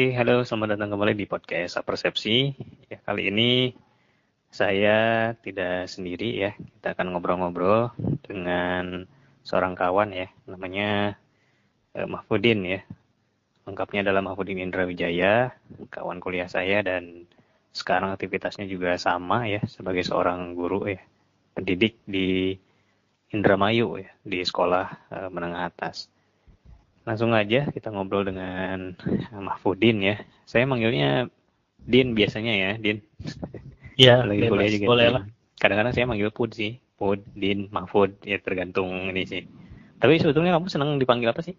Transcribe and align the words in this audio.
Halo, 0.00 0.48
selamat 0.48 0.80
datang 0.80 0.96
kembali 0.96 1.12
di 1.12 1.28
podcast 1.28 1.76
Persepsi. 1.84 2.56
Ya, 2.88 3.04
kali 3.04 3.28
ini 3.28 3.76
saya 4.48 5.28
tidak 5.44 5.92
sendiri 5.92 6.40
ya. 6.40 6.56
Kita 6.56 6.96
akan 6.96 7.12
ngobrol-ngobrol 7.12 7.92
dengan 8.24 9.04
seorang 9.44 9.76
kawan 9.76 10.16
ya, 10.16 10.32
namanya 10.48 11.20
eh, 11.92 12.08
Mahfudin 12.08 12.64
ya. 12.64 12.80
Lengkapnya 13.68 14.00
adalah 14.00 14.24
Mahfudin 14.24 14.64
Indra 14.64 14.88
Wijaya, 14.88 15.52
kawan 15.92 16.16
kuliah 16.24 16.48
saya 16.48 16.80
dan 16.80 17.28
sekarang 17.76 18.16
aktivitasnya 18.16 18.64
juga 18.72 18.96
sama 18.96 19.52
ya 19.52 19.60
sebagai 19.68 20.00
seorang 20.00 20.56
guru 20.56 20.96
ya, 20.96 21.04
pendidik 21.52 22.00
di 22.08 22.56
Indramayu 23.36 24.00
ya, 24.00 24.08
di 24.24 24.40
sekolah 24.40 25.12
eh, 25.12 25.28
menengah 25.28 25.68
atas. 25.68 26.08
Langsung 27.10 27.34
aja 27.34 27.66
kita 27.74 27.90
ngobrol 27.90 28.22
dengan 28.22 28.94
Mahfudin 29.34 29.98
ya. 29.98 30.22
Saya 30.46 30.62
manggilnya 30.62 31.26
Din 31.82 32.14
biasanya 32.14 32.54
ya, 32.54 32.70
Din. 32.78 33.02
Iya, 33.98 34.22
Lagi 34.22 34.46
bebas. 34.46 34.54
kuliah 34.54 34.70
juga. 34.70 34.86
boleh 34.86 35.08
lah. 35.10 35.22
Kadang-kadang 35.58 35.90
saya 35.90 36.06
manggil 36.06 36.30
Pud 36.30 36.54
sih. 36.54 36.78
Pud, 36.94 37.26
Din, 37.34 37.66
Mahfud, 37.74 38.14
ya 38.22 38.38
tergantung 38.38 39.10
ini 39.10 39.26
sih. 39.26 39.42
Tapi 39.98 40.22
sebetulnya 40.22 40.54
kamu 40.54 40.70
senang 40.70 41.02
dipanggil 41.02 41.34
apa 41.34 41.42
sih? 41.42 41.58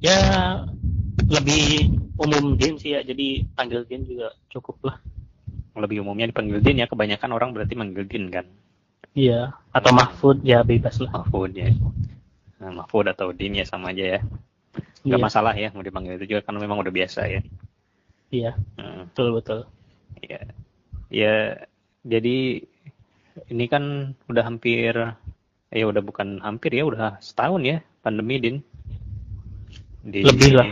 Ya 0.00 0.16
lebih 1.28 1.92
umum 2.16 2.56
Din 2.56 2.80
sih 2.80 2.96
ya, 2.96 3.04
jadi 3.04 3.44
panggil 3.52 3.84
Din 3.84 4.08
juga 4.08 4.32
cukup 4.48 4.80
lah. 4.80 4.96
Lebih 5.76 6.00
umumnya 6.00 6.32
dipanggil 6.32 6.64
Din 6.64 6.80
ya, 6.80 6.88
kebanyakan 6.88 7.36
orang 7.36 7.52
berarti 7.52 7.76
manggil 7.76 8.08
Din 8.08 8.32
kan. 8.32 8.48
Iya, 9.12 9.52
atau 9.76 9.92
Mahfud 9.92 10.40
ya 10.40 10.64
bebas 10.64 10.96
lah. 11.04 11.12
Mahfud 11.12 11.52
ya. 11.52 11.68
Nah, 12.62 12.70
Mahfud 12.70 13.06
atau 13.10 13.34
Din 13.34 13.58
ya 13.60 13.66
sama 13.66 13.90
aja 13.92 14.04
ya. 14.18 14.20
Gak 15.10 15.18
Iya, 15.18 15.24
masalah 15.26 15.54
ya 15.58 15.68
mau 15.74 15.82
dipanggil 15.82 16.14
itu 16.16 16.26
juga 16.38 16.46
karena 16.46 16.58
memang 16.62 16.78
udah 16.82 16.94
biasa 16.94 17.20
ya. 17.26 17.40
iya, 18.30 18.52
Hmm. 18.78 19.04
betul 19.12 19.28
betul. 19.36 19.60
Ya, 20.22 20.40
ya 21.10 21.34
jadi 22.06 22.62
ini 23.52 23.64
kan 23.72 24.14
udah 24.30 24.44
hampir, 24.46 24.94
ya 25.72 25.84
udah 25.90 26.02
bukan 26.04 26.38
hampir 26.46 26.70
ya, 26.78 26.84
udah 26.86 27.18
setahun 27.18 27.62
ya 27.66 27.76
pandemi 28.04 28.36
din. 28.38 28.56
Di, 30.02 30.20
Lebih 30.26 30.50
lah. 30.58 30.68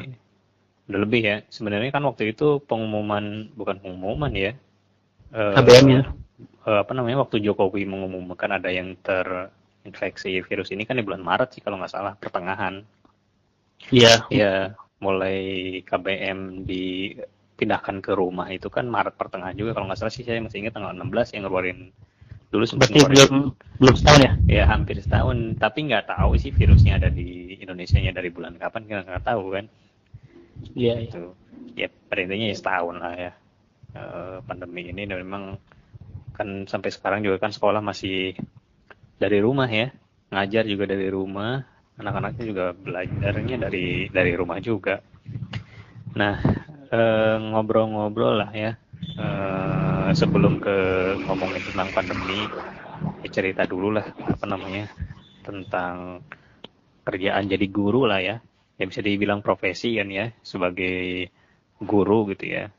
Udah 0.90 1.00
lebih 1.06 1.22
ya. 1.22 1.36
Sebenarnya 1.50 1.90
kan 1.94 2.02
waktu 2.02 2.34
itu 2.34 2.58
pengumuman 2.66 3.50
bukan 3.54 3.78
pengumuman 3.82 4.32
ya. 4.34 4.52
eh, 5.30 5.54
KBM 5.54 5.86
ya. 5.90 6.02
eh, 6.66 6.78
apa 6.82 6.92
namanya 6.94 7.22
waktu 7.22 7.38
Jokowi 7.42 7.86
mengumumkan 7.86 8.50
ada 8.50 8.70
yang 8.74 8.98
terinfeksi 9.80 10.44
virus 10.44 10.70
ini 10.70 10.84
kan 10.84 11.00
di 11.00 11.04
bulan 11.04 11.24
Maret 11.24 11.56
sih 11.56 11.62
kalau 11.64 11.80
nggak 11.80 11.92
salah 11.92 12.12
pertengahan. 12.16 12.84
Iya, 13.88 14.28
Ya, 14.28 14.76
mulai 15.00 15.80
KBM 15.88 16.68
dipindahkan 16.68 18.04
ke 18.04 18.12
rumah 18.12 18.52
itu 18.52 18.68
kan 18.68 18.84
Maret 18.84 19.16
pertengahan 19.16 19.56
juga 19.56 19.72
kalau 19.72 19.88
nggak 19.88 20.00
salah 20.04 20.12
sih 20.12 20.22
saya 20.22 20.44
masih 20.44 20.60
ingat 20.60 20.76
tanggal 20.76 20.92
16 20.92 21.32
yang 21.36 21.48
ngeluarin 21.48 21.78
dulu 22.52 22.64
sempat 22.68 22.92
berarti 22.92 22.98
ngeluarin 23.00 23.16
belum 23.16 23.36
belum 23.80 23.94
setahun 23.96 24.20
ya? 24.20 24.32
ya 24.44 24.64
hampir 24.68 25.00
setahun 25.00 25.56
tapi 25.56 25.78
nggak 25.88 26.12
tahu 26.12 26.36
sih 26.36 26.52
virusnya 26.52 27.00
ada 27.00 27.08
di 27.08 27.56
Indonesia 27.56 27.96
nya 27.96 28.12
dari 28.12 28.28
bulan 28.28 28.60
kapan 28.60 28.84
kita 28.84 29.00
nggak 29.08 29.24
tahu 29.24 29.44
kan 29.56 29.66
Iya, 30.76 31.00
iya. 31.00 31.08
itu 31.08 31.22
ya 31.72 31.88
pada 31.88 32.20
intinya 32.20 32.46
ya 32.52 32.56
setahun 32.56 32.96
lah 33.00 33.14
ya 33.16 33.32
eh, 33.96 34.36
pandemi 34.44 34.92
ini 34.92 35.08
dan 35.08 35.24
memang 35.24 35.56
kan 36.36 36.68
sampai 36.68 36.92
sekarang 36.92 37.24
juga 37.24 37.40
kan 37.40 37.52
sekolah 37.52 37.80
masih 37.80 38.36
dari 39.20 39.38
rumah 39.44 39.68
ya. 39.68 39.92
Ngajar 40.32 40.64
juga 40.64 40.88
dari 40.88 41.12
rumah. 41.12 41.60
Anak-anaknya 42.00 42.44
juga 42.48 42.64
belajarnya 42.72 43.56
dari 43.68 44.08
dari 44.08 44.32
rumah 44.32 44.56
juga. 44.64 45.04
Nah 46.16 46.40
eh, 46.88 47.36
ngobrol-ngobrol 47.52 48.40
lah 48.40 48.50
ya. 48.56 48.72
Eh, 49.20 50.10
sebelum 50.16 50.56
ke 50.64 50.76
ngomongin 51.28 51.60
tentang 51.60 51.88
pandemi 51.92 52.40
ya 53.20 53.28
cerita 53.28 53.68
dulu 53.68 53.92
lah 54.00 54.06
apa 54.08 54.44
namanya 54.48 54.88
tentang 55.44 56.24
kerjaan 57.04 57.44
jadi 57.44 57.66
guru 57.68 58.08
lah 58.08 58.24
ya. 58.24 58.36
Ya 58.80 58.84
bisa 58.88 59.04
dibilang 59.04 59.44
profesi 59.44 60.00
kan 60.00 60.08
ya 60.08 60.32
sebagai 60.40 61.28
guru 61.84 62.32
gitu 62.32 62.48
ya. 62.48 62.72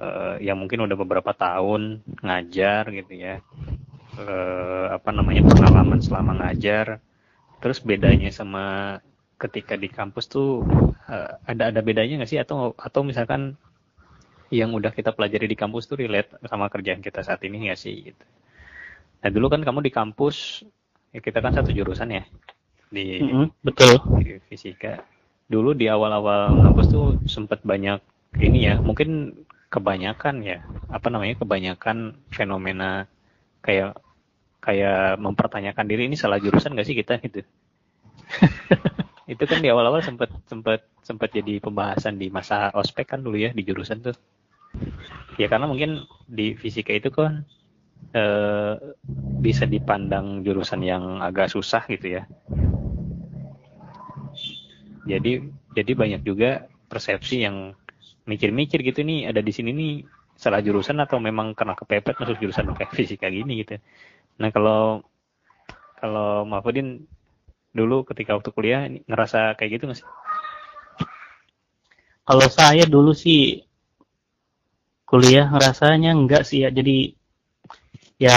Eh, 0.00 0.36
yang 0.48 0.56
mungkin 0.56 0.88
udah 0.88 0.96
beberapa 0.96 1.36
tahun 1.36 2.00
ngajar 2.24 2.88
gitu 2.96 3.12
ya 3.16 3.44
Eh, 4.16 4.86
apa 4.96 5.10
namanya 5.12 5.42
pengalaman 5.44 6.00
selama 6.00 6.32
ngajar. 6.40 6.86
Terus 7.60 7.78
bedanya 7.84 8.30
sama 8.32 8.64
ketika 9.42 9.74
di 9.76 9.88
kampus 9.92 10.24
tuh 10.34 10.48
eh, 11.12 11.30
ada 11.50 11.64
ada 11.70 11.80
bedanya 11.84 12.14
nggak 12.24 12.30
sih? 12.32 12.40
Atau 12.40 12.72
atau 12.78 13.00
misalkan 13.04 13.42
yang 14.50 14.70
udah 14.78 14.92
kita 14.94 15.10
pelajari 15.16 15.46
di 15.50 15.58
kampus 15.58 15.90
tuh 15.90 15.98
relate 16.02 16.38
sama 16.46 16.70
kerjaan 16.70 17.02
kita 17.02 17.20
saat 17.26 17.42
ini 17.46 17.68
nggak 17.68 17.80
sih 17.80 17.94
gitu? 18.12 18.24
Nah 19.22 19.30
dulu 19.34 19.46
kan 19.52 19.60
kamu 19.66 19.80
di 19.88 19.92
kampus 19.92 20.64
ya 21.14 21.20
kita 21.22 21.38
kan 21.44 21.52
satu 21.56 21.70
jurusan 21.72 22.08
ya 22.12 22.24
di 22.92 23.06
Mm-mm, 23.20 23.52
betul. 23.64 24.00
di 24.16 24.38
fisika. 24.48 25.02
Dulu 25.46 25.74
di 25.76 25.86
awal-awal 25.90 26.56
ngampus 26.62 26.86
tuh 26.90 27.06
sempat 27.28 27.60
banyak 27.66 28.00
ini 28.42 28.58
ya 28.70 28.74
mungkin 28.82 29.34
kebanyakan 29.72 30.34
ya 30.46 30.58
apa 30.92 31.08
namanya 31.12 31.34
kebanyakan 31.42 32.16
fenomena 32.32 33.06
kayak 33.64 33.98
kayak 34.66 35.22
mempertanyakan 35.22 35.86
diri 35.86 36.10
ini 36.10 36.18
salah 36.18 36.42
jurusan 36.42 36.74
gak 36.74 36.86
sih 36.86 36.98
kita? 36.98 37.16
Gitu. 37.24 37.46
Itu 39.32 39.44
kan 39.46 39.62
di 39.62 39.70
awal-awal 39.70 40.02
sempat 40.02 40.30
sempat 40.50 40.86
sempat 41.06 41.30
jadi 41.30 41.62
pembahasan 41.62 42.18
di 42.18 42.30
masa 42.30 42.74
ospek 42.74 43.14
kan 43.14 43.22
dulu 43.22 43.38
ya 43.38 43.50
di 43.54 43.62
jurusan 43.62 44.02
tuh. 44.02 44.16
Ya 45.38 45.46
karena 45.46 45.70
mungkin 45.70 46.06
di 46.26 46.58
fisika 46.58 46.90
itu 46.90 47.10
kan 47.14 47.46
eh, 48.14 48.74
bisa 49.42 49.66
dipandang 49.66 50.42
jurusan 50.42 50.82
yang 50.82 51.22
agak 51.22 51.50
susah 51.50 51.86
gitu 51.90 52.18
ya. 52.18 52.22
Jadi 55.06 55.42
jadi 55.74 55.92
banyak 55.94 56.22
juga 56.26 56.66
persepsi 56.90 57.46
yang 57.46 57.74
mikir-mikir 58.26 58.82
gitu 58.82 59.06
nih 59.06 59.30
ada 59.30 59.38
di 59.42 59.52
sini 59.54 59.70
nih 59.70 59.92
salah 60.36 60.60
jurusan 60.60 61.00
atau 61.00 61.16
memang 61.16 61.56
karena 61.56 61.72
kepepet 61.72 62.18
masuk 62.20 62.36
jurusan 62.42 62.74
kayak 62.76 62.92
fisika 62.92 63.30
gini 63.30 63.64
gitu 63.64 63.80
nah 64.36 64.52
kalau 64.52 65.04
kalau 65.96 66.44
Mahfudin 66.44 67.08
dulu 67.72 68.04
ketika 68.08 68.36
waktu 68.36 68.50
kuliah 68.52 68.88
ngerasa 69.08 69.56
kayak 69.56 69.80
gitu 69.80 69.84
nggak 69.88 70.00
sih 70.00 70.08
Kalau 72.26 72.50
saya 72.50 72.82
dulu 72.90 73.14
sih 73.14 73.62
kuliah 75.06 75.46
rasanya 75.46 76.10
enggak 76.10 76.42
sih 76.42 76.66
ya. 76.66 76.74
Jadi 76.74 77.14
ya 78.18 78.34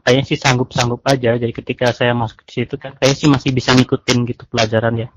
kayaknya 0.00 0.24
sih 0.24 0.40
sanggup-sanggup 0.40 1.04
aja. 1.04 1.36
Jadi 1.36 1.52
ketika 1.52 1.92
saya 1.92 2.16
masuk 2.16 2.40
di 2.48 2.64
situ 2.64 2.80
kan 2.80 2.96
kayaknya 2.96 3.16
sih 3.20 3.28
masih 3.28 3.50
bisa 3.52 3.76
ngikutin 3.76 4.18
gitu 4.32 4.48
pelajaran 4.48 5.04
ya. 5.04 5.08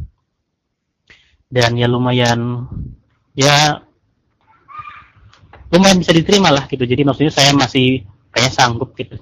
Dan 1.48 1.80
ya 1.80 1.88
lumayan 1.88 2.68
ya 3.40 3.80
lumayan 5.72 6.04
bisa 6.04 6.12
diterima 6.12 6.52
lah 6.52 6.68
gitu. 6.68 6.84
Jadi 6.84 7.08
maksudnya 7.08 7.32
saya 7.32 7.56
masih 7.56 8.04
kayaknya 8.36 8.52
sanggup 8.52 8.92
gitu. 9.00 9.16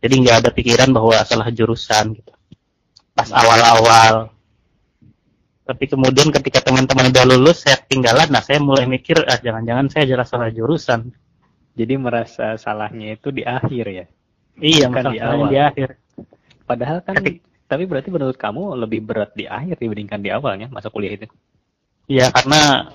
Jadi 0.00 0.14
nggak 0.24 0.36
ada 0.44 0.50
pikiran 0.50 0.88
bahwa 0.90 1.16
salah 1.22 1.48
jurusan 1.52 2.16
gitu. 2.16 2.32
Pas 3.12 3.28
awal-awal. 3.28 4.32
Tapi 5.68 5.84
kemudian 5.86 6.32
ketika 6.34 6.64
teman-teman 6.64 7.12
udah 7.14 7.24
lulus 7.30 7.62
saya 7.62 7.78
ketinggalan 7.84 8.26
nah 8.32 8.42
saya 8.42 8.58
mulai 8.58 8.90
mikir 8.90 9.22
ah 9.22 9.38
jangan-jangan 9.38 9.86
saya 9.92 10.04
jelas 10.08 10.26
salah 10.26 10.48
jurusan. 10.50 11.12
Jadi 11.76 11.94
merasa 12.00 12.58
salahnya 12.58 13.14
itu 13.14 13.30
di 13.30 13.46
akhir 13.46 13.84
ya? 13.86 14.06
Iya 14.58 14.86
Bukan 14.90 15.04
di 15.14 15.18
awal. 15.22 15.48
di 15.48 15.58
akhir. 15.60 15.88
Padahal 16.66 16.98
kan 17.06 17.14
Ketik- 17.22 17.44
tapi 17.70 17.86
berarti 17.86 18.10
menurut 18.10 18.34
kamu 18.34 18.74
lebih 18.82 19.00
berat 19.06 19.30
di 19.38 19.46
akhir 19.46 19.78
dibandingkan 19.78 20.18
di 20.18 20.30
awalnya 20.34 20.66
masa 20.74 20.90
kuliah 20.90 21.14
itu? 21.14 21.30
Ya 22.10 22.26
karena 22.34 22.90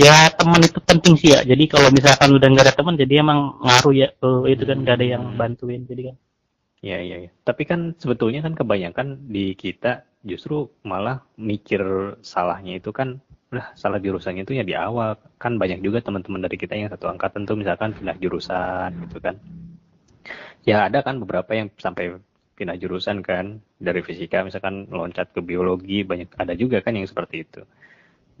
ya 0.00 0.32
teman 0.32 0.60
itu 0.64 0.80
penting 0.80 1.14
sih 1.20 1.36
ya 1.36 1.40
jadi 1.44 1.64
kalau 1.68 1.92
misalkan 1.92 2.32
udah 2.32 2.48
nggak 2.48 2.66
ada 2.66 2.74
teman 2.74 2.94
jadi 2.96 3.20
emang 3.20 3.60
ngaruh 3.60 3.94
ya 3.94 4.08
oh, 4.24 4.48
itu 4.48 4.64
kan 4.64 4.80
nggak 4.80 4.96
ada 4.96 5.06
yang 5.06 5.22
bantuin 5.36 5.84
jadi 5.84 6.12
kan 6.12 6.16
Iya, 6.80 6.98
iya, 7.04 7.16
iya. 7.28 7.30
Tapi 7.44 7.62
kan 7.68 7.92
sebetulnya 8.00 8.40
kan 8.40 8.56
kebanyakan 8.56 9.28
di 9.28 9.52
kita 9.52 10.08
justru 10.24 10.68
malah 10.80 11.20
mikir 11.36 11.80
salahnya 12.24 12.80
itu 12.80 12.88
kan 12.92 13.20
udah 13.52 13.76
salah 13.76 14.00
jurusannya 14.00 14.48
itu 14.48 14.56
ya 14.56 14.64
di 14.64 14.72
awal. 14.72 15.20
Kan 15.36 15.60
banyak 15.60 15.84
juga 15.84 16.00
teman-teman 16.00 16.40
dari 16.40 16.56
kita 16.56 16.72
yang 16.80 16.88
satu 16.88 17.12
angkatan 17.12 17.44
tuh 17.44 17.60
misalkan 17.60 17.92
pindah 17.92 18.16
jurusan 18.16 18.96
gitu 19.04 19.20
kan. 19.20 19.36
Ya 20.64 20.88
ada 20.88 21.04
kan 21.04 21.20
beberapa 21.20 21.52
yang 21.52 21.68
sampai 21.76 22.16
pindah 22.56 22.76
jurusan 22.80 23.20
kan 23.20 23.60
dari 23.76 24.00
fisika 24.00 24.40
misalkan 24.44 24.88
loncat 24.88 25.32
ke 25.36 25.40
biologi 25.44 26.04
banyak 26.04 26.32
ada 26.36 26.56
juga 26.56 26.80
kan 26.80 26.96
yang 26.96 27.04
seperti 27.04 27.44
itu. 27.44 27.60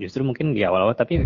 Justru 0.00 0.24
mungkin 0.24 0.56
di 0.56 0.64
awal-awal 0.64 0.96
tapi 0.96 1.20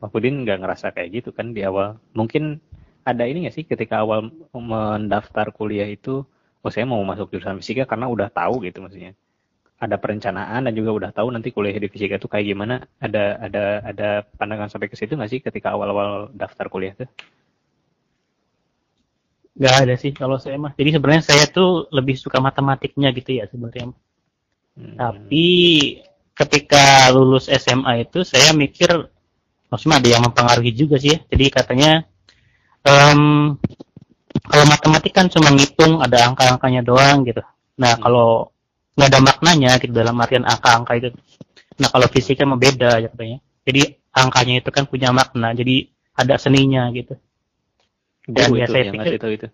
Mahfudin 0.00 0.42
nggak 0.42 0.58
ngerasa 0.64 0.86
kayak 0.96 1.22
gitu 1.22 1.30
kan 1.30 1.54
di 1.54 1.62
awal. 1.62 2.00
Mungkin 2.16 2.58
ada 3.06 3.24
ini 3.28 3.46
nggak 3.46 3.54
sih 3.54 3.64
ketika 3.68 4.02
awal 4.02 4.32
mendaftar 4.50 5.52
kuliah 5.54 5.86
itu, 5.86 6.24
oh 6.64 6.70
saya 6.72 6.88
mau 6.88 7.00
masuk 7.06 7.30
jurusan 7.30 7.60
fisika 7.60 7.86
karena 7.86 8.10
udah 8.10 8.28
tahu 8.32 8.64
gitu 8.66 8.82
maksudnya. 8.82 9.14
ada 9.80 9.96
perencanaan 9.96 10.68
dan 10.68 10.76
juga 10.76 10.92
udah 10.92 11.10
tahu 11.16 11.32
nanti 11.32 11.56
kuliah 11.56 11.72
di 11.72 11.88
fisika 11.88 12.20
itu 12.20 12.28
kayak 12.28 12.52
gimana 12.52 12.84
ada 13.00 13.40
ada 13.40 13.80
ada 13.80 14.08
pandangan 14.36 14.68
sampai 14.68 14.92
ke 14.92 14.96
situ 15.00 15.16
nggak 15.16 15.32
sih 15.32 15.40
ketika 15.40 15.72
awal-awal 15.72 16.28
daftar 16.36 16.68
kuliah 16.68 16.92
tuh 16.92 17.08
nggak 19.56 19.76
ada 19.88 19.94
sih 19.96 20.12
kalau 20.12 20.36
saya 20.36 20.60
mah 20.60 20.76
jadi 20.76 21.00
sebenarnya 21.00 21.24
saya 21.24 21.44
tuh 21.48 21.88
lebih 21.96 22.12
suka 22.12 22.44
matematiknya 22.44 23.08
gitu 23.16 23.40
ya 23.40 23.48
sebenarnya 23.48 23.96
hmm. 24.76 24.96
tapi 25.00 25.48
ketika 26.40 27.12
lulus 27.12 27.46
SMA 27.52 28.08
itu 28.08 28.24
saya 28.24 28.56
mikir 28.56 28.88
maksudnya 29.68 30.00
ada 30.00 30.08
yang 30.08 30.22
mempengaruhi 30.24 30.72
juga 30.72 30.96
sih 30.96 31.14
ya 31.14 31.18
jadi 31.28 31.44
katanya 31.52 31.90
um, 32.86 33.54
kalau 34.48 34.64
matematik 34.66 35.12
kan 35.12 35.28
cuma 35.28 35.52
ngitung 35.52 36.00
ada 36.00 36.32
angka-angkanya 36.32 36.80
doang 36.80 37.28
gitu 37.28 37.44
nah 37.76 37.94
hmm. 37.94 38.02
kalau 38.02 38.50
nggak 39.00 39.16
ada 39.16 39.20
maknanya 39.24 39.70
gitu 39.80 39.92
dalam 39.96 40.12
artian 40.20 40.44
angka-angka 40.44 40.92
itu. 41.00 41.08
Nah 41.80 41.88
kalau 41.88 42.06
fisika 42.12 42.44
mah 42.44 42.60
beda 42.60 43.00
ya 43.00 43.08
katanya. 43.08 43.38
Jadi 43.64 43.82
angkanya 44.12 44.54
itu 44.60 44.68
kan 44.68 44.84
punya 44.84 45.08
makna, 45.08 45.56
jadi 45.56 45.88
ada 46.12 46.36
seninya 46.36 46.92
gitu. 46.92 47.16
Dan 48.28 48.52
ya 48.52 48.68
saya 48.68 48.92
pikir 48.92 49.16
itu, 49.16 49.28
itu. 49.40 49.46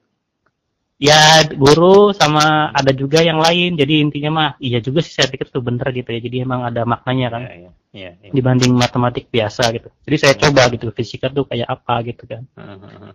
Ya 0.97 1.45
guru 1.45 2.17
sama 2.17 2.73
ada 2.73 2.89
juga 2.97 3.21
yang 3.21 3.37
lain. 3.37 3.77
Jadi 3.77 4.01
intinya 4.01 4.31
mah 4.33 4.51
iya 4.57 4.81
juga 4.81 5.05
sih 5.05 5.13
saya 5.13 5.29
pikir 5.29 5.53
tuh 5.53 5.61
bener 5.61 5.85
gitu 5.93 6.09
ya. 6.09 6.21
Jadi 6.25 6.37
emang 6.43 6.65
ada 6.65 6.89
maknanya 6.89 7.29
kan. 7.37 7.43
Ya, 7.45 7.55
ya, 7.57 7.71
ya, 7.93 8.11
ya. 8.17 8.31
Dibanding 8.33 8.73
matematik 8.73 9.29
biasa 9.29 9.77
gitu. 9.77 9.93
Jadi 10.09 10.17
saya 10.17 10.35
ya. 10.35 10.41
coba 10.49 10.63
gitu 10.73 10.89
fisika 10.97 11.29
tuh 11.29 11.45
kayak 11.45 11.69
apa 11.69 11.95
gitu 12.09 12.25
kan. 12.25 12.43
Uh, 12.57 12.73
uh, 12.81 13.13
uh. 13.13 13.15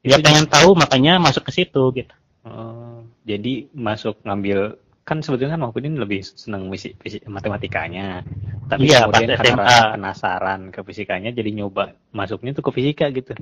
Ya 0.00 0.16
pengen 0.16 0.48
tahu 0.48 0.72
makanya 0.72 1.20
masuk 1.20 1.44
ke 1.44 1.52
situ 1.52 1.84
gitu. 1.92 2.14
Oh, 2.40 3.04
jadi 3.28 3.68
masuk 3.76 4.24
ngambil 4.24 4.80
kan 5.04 5.20
sebetulnya 5.20 5.58
kan 5.58 5.66
Mahfudin 5.66 5.98
lebih 5.98 6.22
senang 6.22 6.70
misi, 6.70 6.94
matematikanya 7.26 8.22
tapi 8.70 8.86
iya, 8.86 9.10
kemudian 9.10 9.34
karena 9.34 9.98
penasaran 9.98 10.60
ke 10.70 10.80
fisikanya 10.86 11.34
jadi 11.34 11.50
nyoba 11.50 11.98
masuknya 12.14 12.54
tuh 12.54 12.70
ke 12.70 12.78
fisika 12.78 13.10
gitu 13.10 13.34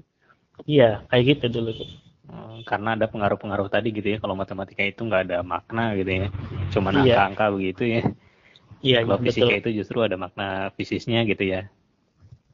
iya 0.64 1.05
kayak 1.12 1.37
gitu 1.37 1.61
dulu 1.61 1.76
tuh 1.76 1.88
karena 2.69 2.94
ada 2.94 3.06
pengaruh-pengaruh 3.08 3.69
tadi 3.72 3.88
gitu 3.94 4.16
ya 4.16 4.19
kalau 4.20 4.36
matematika 4.36 4.84
itu 4.84 5.00
nggak 5.04 5.22
ada 5.30 5.38
makna 5.40 5.96
gitu 5.96 6.10
ya 6.10 6.28
cuma 6.75 6.92
iya. 6.92 7.25
angka-angka 7.25 7.44
begitu 7.56 7.82
ya 7.88 8.02
iya 8.84 8.98
kalau 9.04 9.19
fisika 9.22 9.48
betul. 9.48 9.60
itu 9.60 9.70
justru 9.82 9.98
ada 10.04 10.16
makna 10.20 10.69
fisisnya 10.76 11.25
gitu 11.25 11.44
ya 11.48 11.60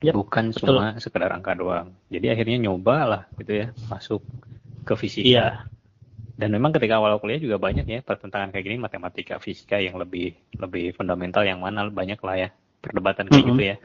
yep, 0.00 0.14
bukan 0.14 0.54
betul. 0.54 0.78
cuma 0.78 0.94
sekedar 1.02 1.30
angka 1.34 1.58
doang 1.58 1.90
jadi 2.06 2.38
akhirnya 2.38 2.70
nyoba 2.70 2.96
lah 3.04 3.22
gitu 3.42 3.52
ya 3.52 3.66
masuk 3.90 4.22
ke 4.86 4.94
fisika 4.94 5.26
iya 5.26 5.46
dan 6.34 6.50
memang 6.50 6.74
ketika 6.74 6.98
awal 6.98 7.18
kuliah 7.22 7.38
juga 7.38 7.62
banyak 7.62 7.86
ya 7.86 8.00
pertentangan 8.02 8.50
kayak 8.50 8.64
gini 8.66 8.76
matematika 8.78 9.38
fisika 9.38 9.78
yang 9.78 9.98
lebih 9.98 10.34
lebih 10.58 10.94
fundamental 10.94 11.46
yang 11.46 11.62
mana 11.62 11.86
banyak 11.90 12.18
lah 12.22 12.36
ya 12.38 12.48
perdebatan 12.82 13.30
kayak 13.30 13.38
mm 13.38 13.46
-hmm. 13.46 13.58
gitu 13.58 13.64
ya 13.64 13.76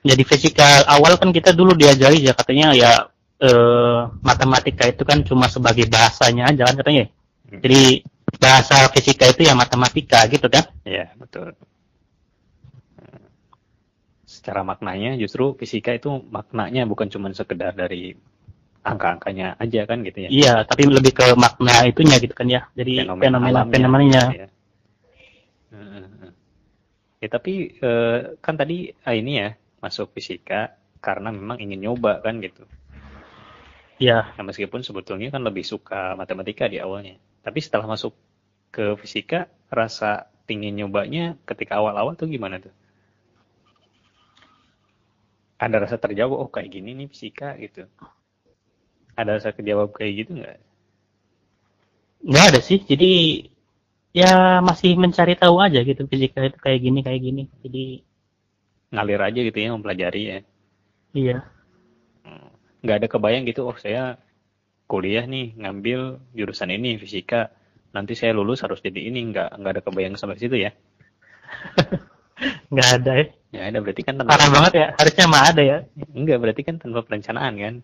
jadi 0.00 0.22
fisika 0.24 0.68
awal 0.88 1.20
kan 1.20 1.28
kita 1.28 1.52
dulu 1.52 1.76
diajari 1.76 2.24
ya 2.24 2.32
katanya 2.32 2.72
ya 2.72 3.12
eh, 3.40 4.00
matematika 4.20 4.84
itu 4.86 5.02
kan 5.02 5.24
cuma 5.24 5.48
sebagai 5.48 5.88
bahasanya 5.88 6.52
aja 6.52 6.68
kan 6.68 6.76
katanya 6.80 7.04
hmm. 7.48 7.60
jadi 7.64 7.82
bahasa 8.40 8.86
fisika 8.94 9.26
itu 9.26 9.48
ya 9.48 9.58
matematika 9.58 10.22
gitu 10.30 10.46
kan 10.46 10.68
ya 10.86 11.10
betul 11.18 11.56
secara 14.30 14.62
maknanya 14.62 15.18
justru 15.18 15.58
fisika 15.58 15.92
itu 15.92 16.22
maknanya 16.30 16.86
bukan 16.86 17.10
cuma 17.10 17.28
sekedar 17.34 17.74
dari 17.74 18.14
angka-angkanya 18.80 19.60
aja 19.60 19.84
kan 19.84 20.00
gitu 20.00 20.24
ya. 20.24 20.28
Iya, 20.32 20.54
tapi 20.64 20.88
lebih 20.88 21.12
ke 21.12 21.36
makna 21.36 21.84
itunya 21.84 22.16
gitu 22.16 22.32
kan 22.32 22.48
ya. 22.48 22.64
Jadi 22.72 23.04
fenomena 23.04 23.68
fenomenanya. 23.68 24.24
Ya. 24.32 24.46
ya 27.20 27.28
tapi 27.28 27.76
eh, 27.76 28.18
kan 28.40 28.56
tadi 28.56 28.88
ah, 29.04 29.12
ini 29.12 29.32
ya 29.36 29.48
masuk 29.84 30.16
fisika 30.16 30.72
karena 31.04 31.28
memang 31.32 31.60
ingin 31.60 31.90
nyoba 31.90 32.24
kan 32.24 32.40
gitu. 32.40 32.64
Iya. 34.00 34.32
Nah, 34.34 34.44
meskipun 34.48 34.80
sebetulnya 34.80 35.28
kan 35.28 35.44
lebih 35.44 35.62
suka 35.62 36.16
matematika 36.16 36.64
di 36.66 36.80
awalnya. 36.80 37.20
Tapi 37.44 37.58
setelah 37.60 37.84
masuk 37.84 38.16
ke 38.72 38.96
fisika, 38.96 39.46
rasa 39.68 40.26
ingin 40.50 40.82
nyobanya 40.82 41.38
ketika 41.46 41.78
awal-awal 41.78 42.16
tuh 42.16 42.26
gimana 42.26 42.58
tuh? 42.58 42.72
Ada 45.60 45.84
rasa 45.84 46.00
terjawab, 46.00 46.40
oh 46.40 46.50
kayak 46.50 46.72
gini 46.72 46.96
nih 46.96 47.06
fisika 47.12 47.52
gitu 47.60 47.84
ada 49.20 49.36
rasa 49.36 49.52
kejawab 49.52 49.92
kayak 49.92 50.24
gitu 50.24 50.40
nggak? 50.40 50.58
Nggak 52.24 52.44
ada 52.52 52.60
sih. 52.64 52.80
Jadi 52.80 53.12
ya 54.16 54.58
masih 54.64 54.96
mencari 54.98 55.38
tahu 55.38 55.60
aja 55.62 55.84
gitu 55.84 56.02
fisika 56.08 56.48
itu 56.48 56.56
kayak 56.56 56.80
gini 56.80 56.98
kayak 57.04 57.20
gini. 57.20 57.42
Jadi 57.60 57.84
ngalir 58.90 59.20
aja 59.20 59.40
gitu 59.44 59.58
ya 59.60 59.68
mempelajari 59.76 60.22
ya. 60.24 60.38
Iya. 61.14 61.38
Nggak 62.80 62.96
ada 63.04 63.08
kebayang 63.08 63.44
gitu. 63.48 63.68
Oh 63.68 63.76
saya 63.76 64.16
kuliah 64.90 65.24
nih 65.24 65.56
ngambil 65.56 66.20
jurusan 66.34 66.72
ini 66.72 66.96
fisika. 66.96 67.52
Nanti 67.90 68.14
saya 68.14 68.34
lulus 68.34 68.62
harus 68.62 68.80
jadi 68.80 69.10
ini. 69.10 69.32
Nggak 69.32 69.48
nggak 69.60 69.72
ada 69.78 69.82
kebayang 69.84 70.14
sampai 70.16 70.40
situ 70.40 70.56
ya. 70.56 70.70
nggak 72.72 72.88
ada 73.00 73.12
ya. 73.20 73.26
Ya 73.50 73.66
ada 73.66 73.82
berarti 73.82 74.06
kan 74.06 74.14
tanpa... 74.14 74.38
Parah 74.38 74.48
banget 74.48 74.72
ya. 74.78 74.86
Harusnya 74.94 75.26
mah 75.26 75.42
ada 75.50 75.62
ya. 75.62 75.78
Enggak 76.14 76.38
berarti 76.38 76.62
kan 76.62 76.78
tanpa 76.78 77.02
perencanaan 77.02 77.54
kan. 77.58 77.74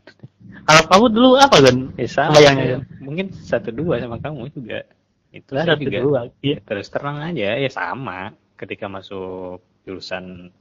Kalau 0.63 0.83
kamu 0.87 1.07
dulu 1.11 1.31
apa 1.43 1.59
kan? 1.59 1.77
Ya, 1.99 2.07
sama, 2.07 2.39
ya. 2.39 2.79
Mungkin 3.03 3.35
satu 3.35 3.75
dua 3.75 3.99
sama 3.99 4.23
kamu 4.23 4.47
juga. 4.55 4.87
Itu 5.35 5.59
satu 5.59 5.83
juga. 5.83 5.99
dua. 6.07 6.21
Iya. 6.39 6.63
Terus 6.63 6.87
terang 6.87 7.19
aja 7.19 7.59
ya 7.59 7.71
sama. 7.71 8.31
Ketika 8.55 8.87
masuk 8.87 9.59
jurusan 9.83 10.55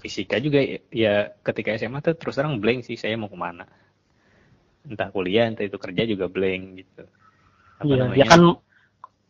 fisika 0.00 0.40
juga 0.40 0.64
ya 0.90 1.30
ketika 1.44 1.76
SMA 1.76 2.00
tuh 2.00 2.16
terus 2.16 2.40
terang 2.40 2.56
blank 2.58 2.88
sih 2.88 2.96
saya 2.96 3.14
mau 3.20 3.28
ke 3.28 3.36
mana. 3.36 3.68
Entah 4.88 5.12
kuliah 5.12 5.46
entah 5.46 5.68
itu 5.68 5.76
kerja 5.76 6.02
juga 6.08 6.26
blank 6.32 6.64
gitu. 6.80 7.04
Apa 7.80 7.84
iya, 7.84 7.96
namanya? 8.00 8.16
ya 8.16 8.24
kan 8.26 8.40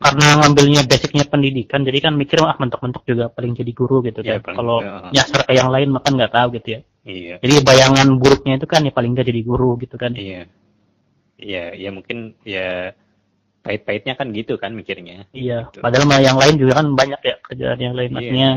karena 0.00 0.26
ngambilnya 0.40 0.82
basicnya 0.88 1.28
pendidikan 1.28 1.84
jadi 1.84 2.08
kan 2.08 2.16
mikir 2.16 2.40
ah 2.40 2.56
mentok-mentok 2.56 3.04
juga 3.04 3.28
paling 3.28 3.52
jadi 3.52 3.68
guru 3.76 4.00
gitu 4.00 4.24
ya, 4.24 4.40
kan 4.40 4.56
kalau 4.56 4.80
ya. 4.80 5.12
nyasar 5.12 5.44
ke 5.44 5.52
yang 5.52 5.68
lain 5.68 5.92
makan 5.92 6.16
nggak 6.16 6.32
tahu 6.32 6.56
gitu 6.56 6.68
ya 6.72 6.80
iya. 7.04 7.36
jadi 7.44 7.60
bayangan 7.60 8.08
buruknya 8.16 8.56
itu 8.56 8.64
kan 8.64 8.80
ya 8.88 8.96
paling 8.96 9.12
nggak 9.12 9.28
jadi 9.28 9.42
guru 9.44 9.76
gitu 9.76 10.00
kan 10.00 10.16
iya 10.16 10.48
iya 11.36 11.76
ya 11.76 11.92
mungkin 11.92 12.32
ya 12.48 12.96
pahit-pahitnya 13.60 14.16
kan 14.16 14.32
gitu 14.32 14.56
kan 14.56 14.72
mikirnya 14.72 15.28
iya 15.36 15.68
gitu. 15.68 15.84
padahal 15.84 16.08
mah 16.08 16.20
yang 16.24 16.40
lain 16.40 16.56
juga 16.56 16.80
kan 16.80 16.86
banyak 16.96 17.20
ya 17.20 17.36
kerjaan 17.44 17.78
yang 17.84 17.92
lain 17.92 18.10
iya. 18.24 18.52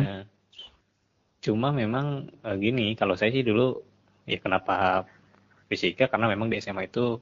Cuma 1.43 1.75
memang 1.75 2.31
uh, 2.47 2.55
gini 2.55 2.95
kalau 2.95 3.19
saya 3.19 3.35
sih 3.35 3.43
dulu 3.43 3.75
ya 4.23 4.39
kenapa 4.39 5.03
fisika 5.67 6.07
karena 6.07 6.31
memang 6.31 6.47
di 6.47 6.63
SMA 6.63 6.87
itu 6.87 7.19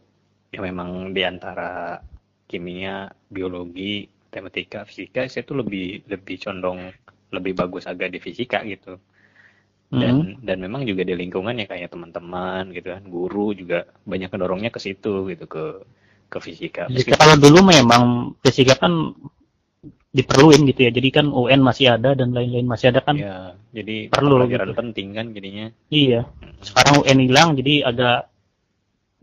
ya 0.54 0.62
memang 0.62 1.16
di 1.16 1.26
antara 1.26 1.98
kimia, 2.46 3.08
biologi, 3.32 4.06
matematika, 4.28 4.84
fisika, 4.84 5.24
saya 5.32 5.48
tuh 5.48 5.64
lebih 5.64 6.04
lebih 6.06 6.36
condong 6.44 6.92
lebih 7.32 7.56
bagus 7.56 7.88
agak 7.88 8.12
di 8.12 8.20
fisika 8.20 8.62
gitu. 8.68 9.00
Dan 9.92 10.40
hmm. 10.40 10.48
dan 10.48 10.64
memang 10.64 10.88
juga 10.88 11.04
di 11.04 11.16
lingkungan 11.16 11.52
ya 11.60 11.68
kayak 11.68 11.92
teman-teman 11.92 12.72
gitu 12.72 12.96
kan, 12.96 13.04
guru 13.08 13.52
juga 13.52 13.88
banyak 14.08 14.32
kedorongnya 14.32 14.72
ke 14.72 14.80
situ 14.80 15.28
gitu 15.32 15.48
ke 15.48 15.84
ke 16.32 16.38
fisika. 16.40 16.88
Jadi 16.88 17.12
kalau 17.12 17.36
dulu 17.36 17.60
memang 17.72 18.36
fisika 18.40 18.80
kan 18.80 19.12
diperluin 20.12 20.68
gitu 20.68 20.88
ya. 20.88 20.92
Jadi 20.92 21.10
kan 21.10 21.32
UN 21.32 21.64
masih 21.64 21.96
ada 21.96 22.12
dan 22.14 22.36
lain-lain 22.36 22.68
masih 22.68 22.92
ada 22.92 23.00
kan. 23.00 23.16
Iya, 23.16 23.56
jadi 23.72 24.12
perlu 24.12 24.44
pelajaran 24.44 24.72
gitu. 24.72 24.80
penting 24.80 25.08
kan 25.16 25.26
jadinya. 25.32 25.66
Iya. 25.88 26.22
Sekarang 26.60 27.04
UN 27.04 27.20
hilang 27.24 27.50
jadi 27.56 27.88
agak 27.88 28.20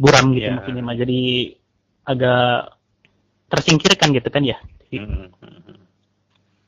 buram 0.00 0.33
gitu 0.33 0.49
ya. 0.49 0.57
mungkin 0.57 0.85
jadi 0.97 1.21
agak 2.09 2.52
tersingkirkan 3.52 4.09
gitu 4.16 4.28
kan 4.33 4.42
ya. 4.45 4.59
Hmm. 4.88 5.28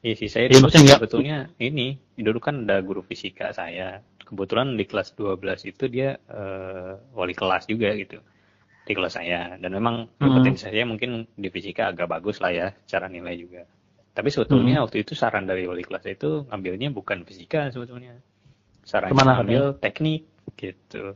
Iya 0.00 0.14
sih 0.16 0.32
saya 0.32 0.48
dulu 0.48 0.72
sih 0.72 0.88
sebetulnya 0.88 1.52
ini 1.60 1.92
dulu 2.16 2.40
kan 2.40 2.64
ada 2.64 2.80
guru 2.80 3.04
fisika 3.04 3.52
saya 3.52 4.00
kebetulan 4.24 4.72
di 4.80 4.88
kelas 4.88 5.12
12 5.12 5.36
itu 5.68 5.84
dia 5.92 6.16
uh, 6.32 6.96
wali 7.12 7.36
kelas 7.36 7.68
juga 7.68 7.92
gitu 7.92 8.16
di 8.88 8.92
kelas 8.96 9.20
saya 9.20 9.60
dan 9.60 9.70
memang 9.76 10.08
kompetensi 10.16 10.64
hmm. 10.64 10.72
saya 10.72 10.82
mungkin 10.88 11.28
di 11.36 11.52
fisika 11.52 11.92
agak 11.92 12.08
bagus 12.08 12.40
lah 12.40 12.48
ya 12.48 12.66
cara 12.88 13.12
nilai 13.12 13.36
juga 13.36 13.68
tapi 14.10 14.28
sebetulnya 14.28 14.80
hmm. 14.80 14.84
waktu 14.86 15.06
itu 15.06 15.12
saran 15.14 15.46
dari 15.46 15.64
wali 15.70 15.86
kelas 15.86 16.04
itu 16.10 16.44
ngambilnya 16.50 16.90
bukan 16.90 17.22
fisika 17.22 17.70
sebetulnya 17.70 18.18
sarannya 18.82 19.14
ngambil 19.14 19.64
teknik 19.78 20.26
gitu 20.58 21.14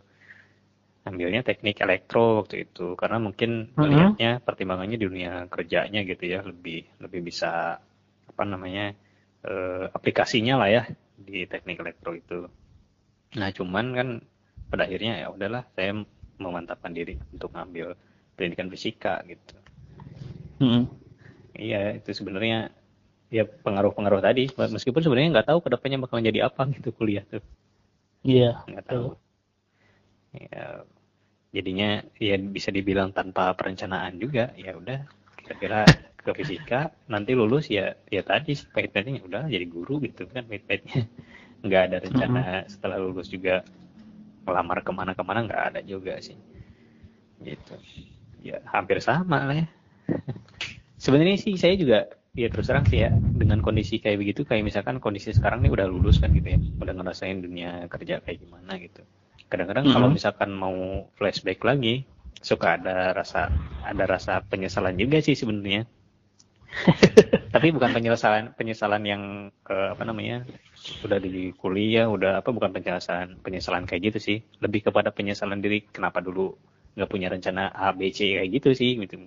ambilnya 1.04 1.44
teknik 1.44 1.76
elektro 1.84 2.40
waktu 2.40 2.64
itu 2.64 2.96
karena 2.96 3.20
mungkin 3.20 3.68
mm-hmm. 3.68 3.76
melihatnya 3.76 4.30
pertimbangannya 4.40 4.96
di 4.96 5.04
dunia 5.04 5.32
kerjanya 5.52 6.00
gitu 6.08 6.24
ya 6.24 6.40
lebih 6.40 6.88
lebih 7.04 7.20
bisa 7.20 7.76
apa 8.24 8.42
namanya 8.48 8.96
eh, 9.44 9.84
aplikasinya 9.92 10.64
lah 10.64 10.68
ya 10.72 10.82
di 11.20 11.44
teknik 11.44 11.84
elektro 11.84 12.16
itu 12.16 12.48
nah 13.36 13.52
cuman 13.52 13.86
kan 13.92 14.08
pada 14.72 14.88
akhirnya 14.88 15.20
ya 15.20 15.28
udahlah 15.28 15.68
saya 15.76 15.92
memantapkan 16.40 16.96
diri 16.96 17.20
untuk 17.36 17.52
ngambil 17.52 17.92
pendidikan 18.32 18.72
fisika 18.72 19.20
gitu 19.28 19.54
mm-hmm. 20.64 20.84
iya 21.60 22.00
itu 22.00 22.16
sebenarnya 22.16 22.72
ya 23.34 23.42
pengaruh-pengaruh 23.42 24.22
tadi. 24.22 24.46
Meskipun 24.54 25.02
sebenarnya 25.02 25.42
nggak 25.42 25.48
tahu 25.50 25.58
ke 25.66 25.68
depannya 25.74 25.98
bakal 26.06 26.22
jadi 26.22 26.46
apa 26.46 26.70
gitu 26.70 26.94
kuliah 26.94 27.26
tuh. 27.26 27.42
Iya 28.22 28.62
nggak 28.70 28.84
tahu. 28.86 29.18
Ya 30.38 30.86
jadinya 31.50 32.02
ya 32.22 32.38
bisa 32.38 32.70
dibilang 32.70 33.10
tanpa 33.10 33.50
perencanaan 33.58 34.22
juga. 34.22 34.54
Ya 34.54 34.78
udah 34.78 35.02
kira-kira 35.42 35.82
ke 36.24 36.30
fisika 36.32 36.94
nanti 37.10 37.36
lulus 37.36 37.68
ya 37.68 37.98
ya 38.08 38.24
tadi 38.24 38.56
pahit-pahitnya 38.56 39.20
udah 39.26 39.50
jadi 39.50 39.66
guru 39.66 39.98
gitu 40.06 40.30
kan 40.30 40.46
pahit-pahitnya. 40.46 41.10
Nggak 41.66 41.82
ada 41.90 41.96
rencana 42.06 42.42
setelah 42.70 43.02
lulus 43.02 43.26
juga 43.34 43.66
melamar 44.46 44.78
ke 44.86 44.92
mana-kemana 44.94 45.42
nggak 45.42 45.62
ada 45.74 45.80
juga 45.82 46.22
sih. 46.22 46.38
Gitu. 47.42 47.74
Ya 48.46 48.62
hampir 48.70 49.02
sama 49.02 49.42
lah 49.42 49.56
ya. 49.58 49.68
Sebenarnya 51.04 51.36
sih 51.36 51.58
saya 51.58 51.74
juga 51.76 52.08
ya 52.42 52.48
terus 52.52 52.66
terang 52.70 52.86
sih 52.90 52.98
ya 53.04 53.10
dengan 53.40 53.58
kondisi 53.66 53.94
kayak 54.02 54.18
begitu 54.22 54.40
kayak 54.48 54.64
misalkan 54.68 54.96
kondisi 55.04 55.30
sekarang 55.38 55.62
nih 55.62 55.70
udah 55.74 55.86
lulus 55.92 56.16
kan 56.22 56.30
gitu 56.34 56.48
ya 56.54 56.58
udah 56.82 56.92
ngerasain 56.98 57.38
dunia 57.46 57.70
kerja 57.92 58.14
kayak 58.24 58.38
gimana 58.42 58.72
gitu. 58.84 59.02
Kadang-kadang 59.50 59.86
kalau 59.94 60.08
Mhm. 60.10 60.16
misalkan 60.18 60.50
mau 60.62 60.76
flashback 61.18 61.60
lagi 61.62 61.94
suka 62.42 62.66
ada 62.78 62.96
rasa 63.18 63.40
ada 63.90 64.04
rasa 64.14 64.32
penyesalan 64.50 64.94
juga 64.98 65.18
sih 65.22 65.36
sebenarnya. 65.38 65.82
Tapi 67.54 67.68
bukan 67.70 67.90
penyesalan 67.96 68.44
penyesalan 68.58 69.02
yang 69.06 69.22
ke 69.66 69.76
apa 69.94 70.02
namanya 70.02 70.42
udah 71.06 71.18
di 71.22 71.52
kuliah 71.60 72.06
udah 72.10 72.40
apa 72.40 72.50
bukan 72.56 72.70
penyesalan 72.74 73.38
penyesalan 73.44 73.84
kayak 73.88 74.02
gitu 74.12 74.18
sih. 74.18 74.38
Lebih 74.64 74.90
kepada 74.90 75.10
penyesalan 75.14 75.60
diri 75.64 75.86
kenapa 75.94 76.18
dulu 76.24 76.56
nggak 76.98 77.10
punya 77.10 77.28
rencana 77.30 77.70
A 77.70 77.90
B 77.94 78.10
C 78.10 78.18
kayak 78.38 78.50
gitu 78.58 78.70
sih 78.74 78.90
gitu 78.98 79.26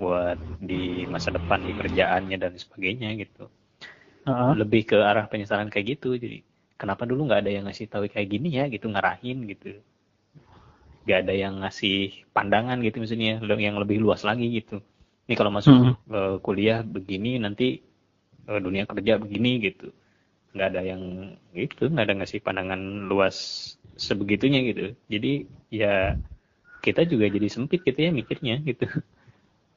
buat 0.00 0.38
di 0.70 1.04
masa 1.14 1.28
depan 1.36 1.60
di 1.68 1.72
kerjaannya 1.80 2.36
dan 2.42 2.52
sebagainya 2.62 3.08
gitu. 3.22 3.44
Heeh. 4.26 4.52
lebih 4.60 4.82
ke 4.90 4.98
arah 5.10 5.26
penyesalan 5.32 5.68
kayak 5.72 5.86
gitu. 5.98 6.10
Jadi 6.22 6.38
kenapa 6.80 7.02
dulu 7.10 7.20
nggak 7.30 7.40
ada 7.46 7.50
yang 7.56 7.64
ngasih 7.68 7.86
tahu 7.92 8.04
kayak 8.14 8.28
gini 8.34 8.48
ya 8.58 8.64
gitu 8.74 8.86
ngarahin 8.92 9.38
gitu. 9.52 9.70
Nggak 11.06 11.18
ada 11.22 11.34
yang 11.42 11.54
ngasih 11.62 11.96
pandangan 12.34 12.78
gitu 12.82 12.96
misalnya 12.98 13.38
yang 13.66 13.76
lebih 13.78 13.98
luas 14.02 14.26
lagi 14.26 14.46
gitu. 14.58 14.82
Ini 15.26 15.34
kalau 15.38 15.52
masuk 15.54 15.74
Mhm. 15.74 15.92
eh, 16.18 16.36
kuliah 16.46 16.78
begini 16.82 17.38
nanti 17.44 17.66
eh, 18.50 18.60
dunia 18.66 18.84
kerja 18.90 19.14
begini 19.22 19.50
gitu. 19.66 19.86
Nggak 20.54 20.68
ada 20.72 20.82
yang 20.90 21.02
gitu 21.54 21.84
nggak 21.92 22.04
ada 22.06 22.14
ngasih 22.22 22.40
pandangan 22.46 22.80
luas 23.10 23.36
sebegitunya 23.96 24.60
gitu. 24.70 24.86
Jadi 25.12 25.32
ya 25.72 26.16
kita 26.84 27.02
juga 27.12 27.26
jadi 27.30 27.48
sempit 27.50 27.80
gitu 27.88 28.00
ya 28.06 28.10
mikirnya 28.14 28.56
gitu 28.64 28.86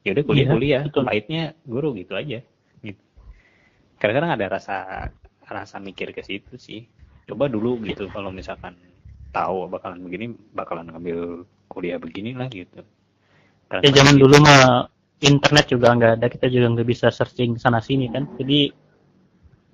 ya 0.00 0.10
udah 0.16 0.24
kuliah 0.24 0.46
Iya, 0.46 0.52
kuliah 0.54 0.82
betul. 0.88 1.04
pahitnya 1.04 1.42
guru 1.68 1.92
gitu 1.96 2.12
aja 2.16 2.38
gitu. 2.80 3.02
Kadang-kadang 4.00 4.32
ada 4.36 4.46
rasa 4.48 4.76
rasa 5.44 5.76
mikir 5.82 6.16
ke 6.16 6.22
situ 6.24 6.56
sih. 6.56 6.88
Coba 7.28 7.52
dulu 7.52 7.76
gitu 7.84 8.08
kalau 8.08 8.32
misalkan 8.32 8.74
tahu 9.30 9.68
bakalan 9.70 10.00
begini 10.02 10.32
bakalan 10.56 10.88
ngambil 10.90 11.44
kuliah 11.70 12.00
begini 12.00 12.32
lah 12.34 12.48
gitu. 12.48 12.80
Ya 13.84 13.90
zaman 13.94 14.18
dulu 14.18 14.40
mah 14.42 14.88
internet 15.22 15.70
juga 15.70 15.94
nggak 15.94 16.12
ada 16.18 16.26
kita 16.26 16.46
juga 16.50 16.66
nggak 16.74 16.88
bisa 16.88 17.06
searching 17.12 17.60
sana 17.60 17.78
sini 17.78 18.08
kan. 18.10 18.24
Jadi 18.40 18.72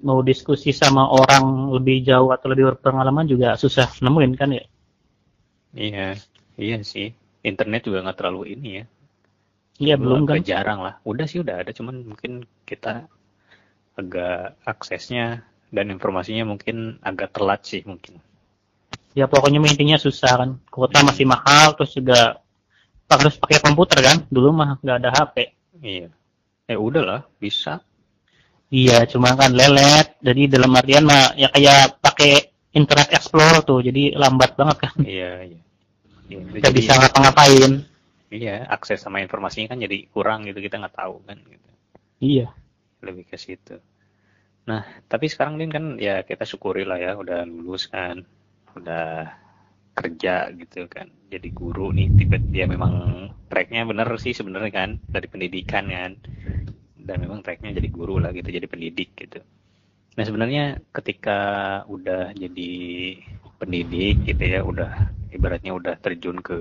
mau 0.05 0.21
diskusi 0.21 0.75
sama 0.77 1.09
orang 1.09 1.73
lebih 1.73 2.05
jauh 2.05 2.29
atau 2.35 2.53
lebih 2.53 2.77
berpengalaman 2.77 3.25
juga 3.31 3.57
susah 3.57 3.89
nemuin 4.03 4.33
kan 4.37 4.51
ya? 4.53 4.65
Iya. 5.73 6.19
Iya 6.59 6.79
sih. 6.83 7.15
Internet 7.47 7.87
juga 7.87 8.03
nggak 8.05 8.19
terlalu 8.19 8.59
ini 8.59 8.69
ya 8.83 8.85
iya 9.81 9.97
belum 10.01 10.25
kan. 10.25 10.41
jarang 10.43 10.81
lah. 10.81 10.95
Udah 11.05 11.27
sih 11.29 11.41
udah 11.41 11.63
ada. 11.65 11.71
Cuman 11.73 12.05
mungkin 12.05 12.45
kita 12.65 13.09
agak 13.97 14.61
aksesnya 14.65 15.45
dan 15.73 15.93
informasinya 15.93 16.45
mungkin 16.49 17.01
agak 17.01 17.37
telat 17.37 17.65
sih 17.65 17.83
mungkin. 17.85 18.21
Ya 19.17 19.25
pokoknya 19.29 19.61
intinya 19.65 19.97
susah 19.97 20.33
kan. 20.37 20.51
Kuota 20.69 21.01
masih 21.01 21.25
mahal 21.25 21.77
terus 21.77 21.97
juga 21.97 22.41
harus 23.09 23.35
pakai 23.37 23.59
komputer 23.65 24.01
kan. 24.05 24.19
Dulu 24.29 24.49
mah 24.53 24.77
nggak 24.81 24.99
ada 25.01 25.11
HP 25.13 25.37
iya. 25.81 26.09
Eh 26.69 26.79
udah 26.79 27.03
lah. 27.05 27.21
Bisa. 27.41 27.81
Iya 28.69 29.07
cuma 29.09 29.33
kan 29.37 29.53
lelet. 29.55 30.19
Jadi 30.21 30.43
dalam 30.51 30.75
artian 30.75 31.05
mah 31.07 31.33
ya 31.39 31.49
kayak 31.49 32.01
pakai 32.03 32.33
internet 32.77 33.09
explorer 33.17 33.65
tuh. 33.65 33.81
Jadi 33.81 34.13
lambat 34.13 34.57
banget 34.57 34.77
kan. 34.89 34.95
Iya 35.01 35.33
iya. 35.49 35.61
Jadi- 36.27 36.75
bisa 36.75 36.99
ngapa-ngapain 36.99 37.96
iya. 38.31 38.67
Akses 38.67 39.03
sama 39.03 39.23
informasinya 39.23 39.75
kan 39.75 39.81
jadi 39.83 40.07
kurang 40.11 40.47
gitu 40.49 40.59
kita 40.63 40.81
nggak 40.81 40.97
tahu 40.97 41.23
kan 41.27 41.39
gitu. 41.47 41.71
Iya. 42.23 42.47
Lebih 43.05 43.25
ke 43.31 43.37
situ. 43.37 43.79
Nah 44.67 44.83
tapi 45.07 45.31
sekarang 45.31 45.61
Din 45.61 45.71
kan 45.71 45.85
ya 46.01 46.27
kita 46.27 46.43
syukuri 46.43 46.83
lah 46.83 46.99
ya 46.99 47.13
udah 47.15 47.47
lulus 47.47 47.87
kan 47.87 48.27
udah 48.77 49.31
kerja 49.97 50.53
gitu 50.53 50.87
kan 50.91 51.09
jadi 51.33 51.49
guru 51.55 51.95
nih. 51.95 52.09
Tiba 52.19 52.37
dia 52.41 52.67
memang 52.67 52.95
tracknya 53.47 53.87
bener 53.87 54.09
sih 54.19 54.35
sebenarnya 54.35 54.73
kan 54.73 54.91
dari 55.11 55.27
pendidikan 55.31 55.87
kan. 55.89 56.13
Dan 57.07 57.17
memang 57.23 57.41
tracknya 57.47 57.71
jadi 57.71 57.89
guru 57.89 58.19
lah 58.19 58.35
gitu 58.35 58.51
jadi 58.51 58.67
pendidik 58.67 59.15
gitu. 59.15 59.39
Nah 60.17 60.25
sebenarnya 60.25 60.81
ketika 60.91 61.39
udah 61.87 62.35
jadi 62.35 62.73
pendidik 63.61 64.27
gitu 64.29 64.43
ya 64.43 64.61
udah 64.65 65.13
ibaratnya 65.33 65.73
udah 65.77 65.95
terjun 66.01 66.41
ke 66.41 66.57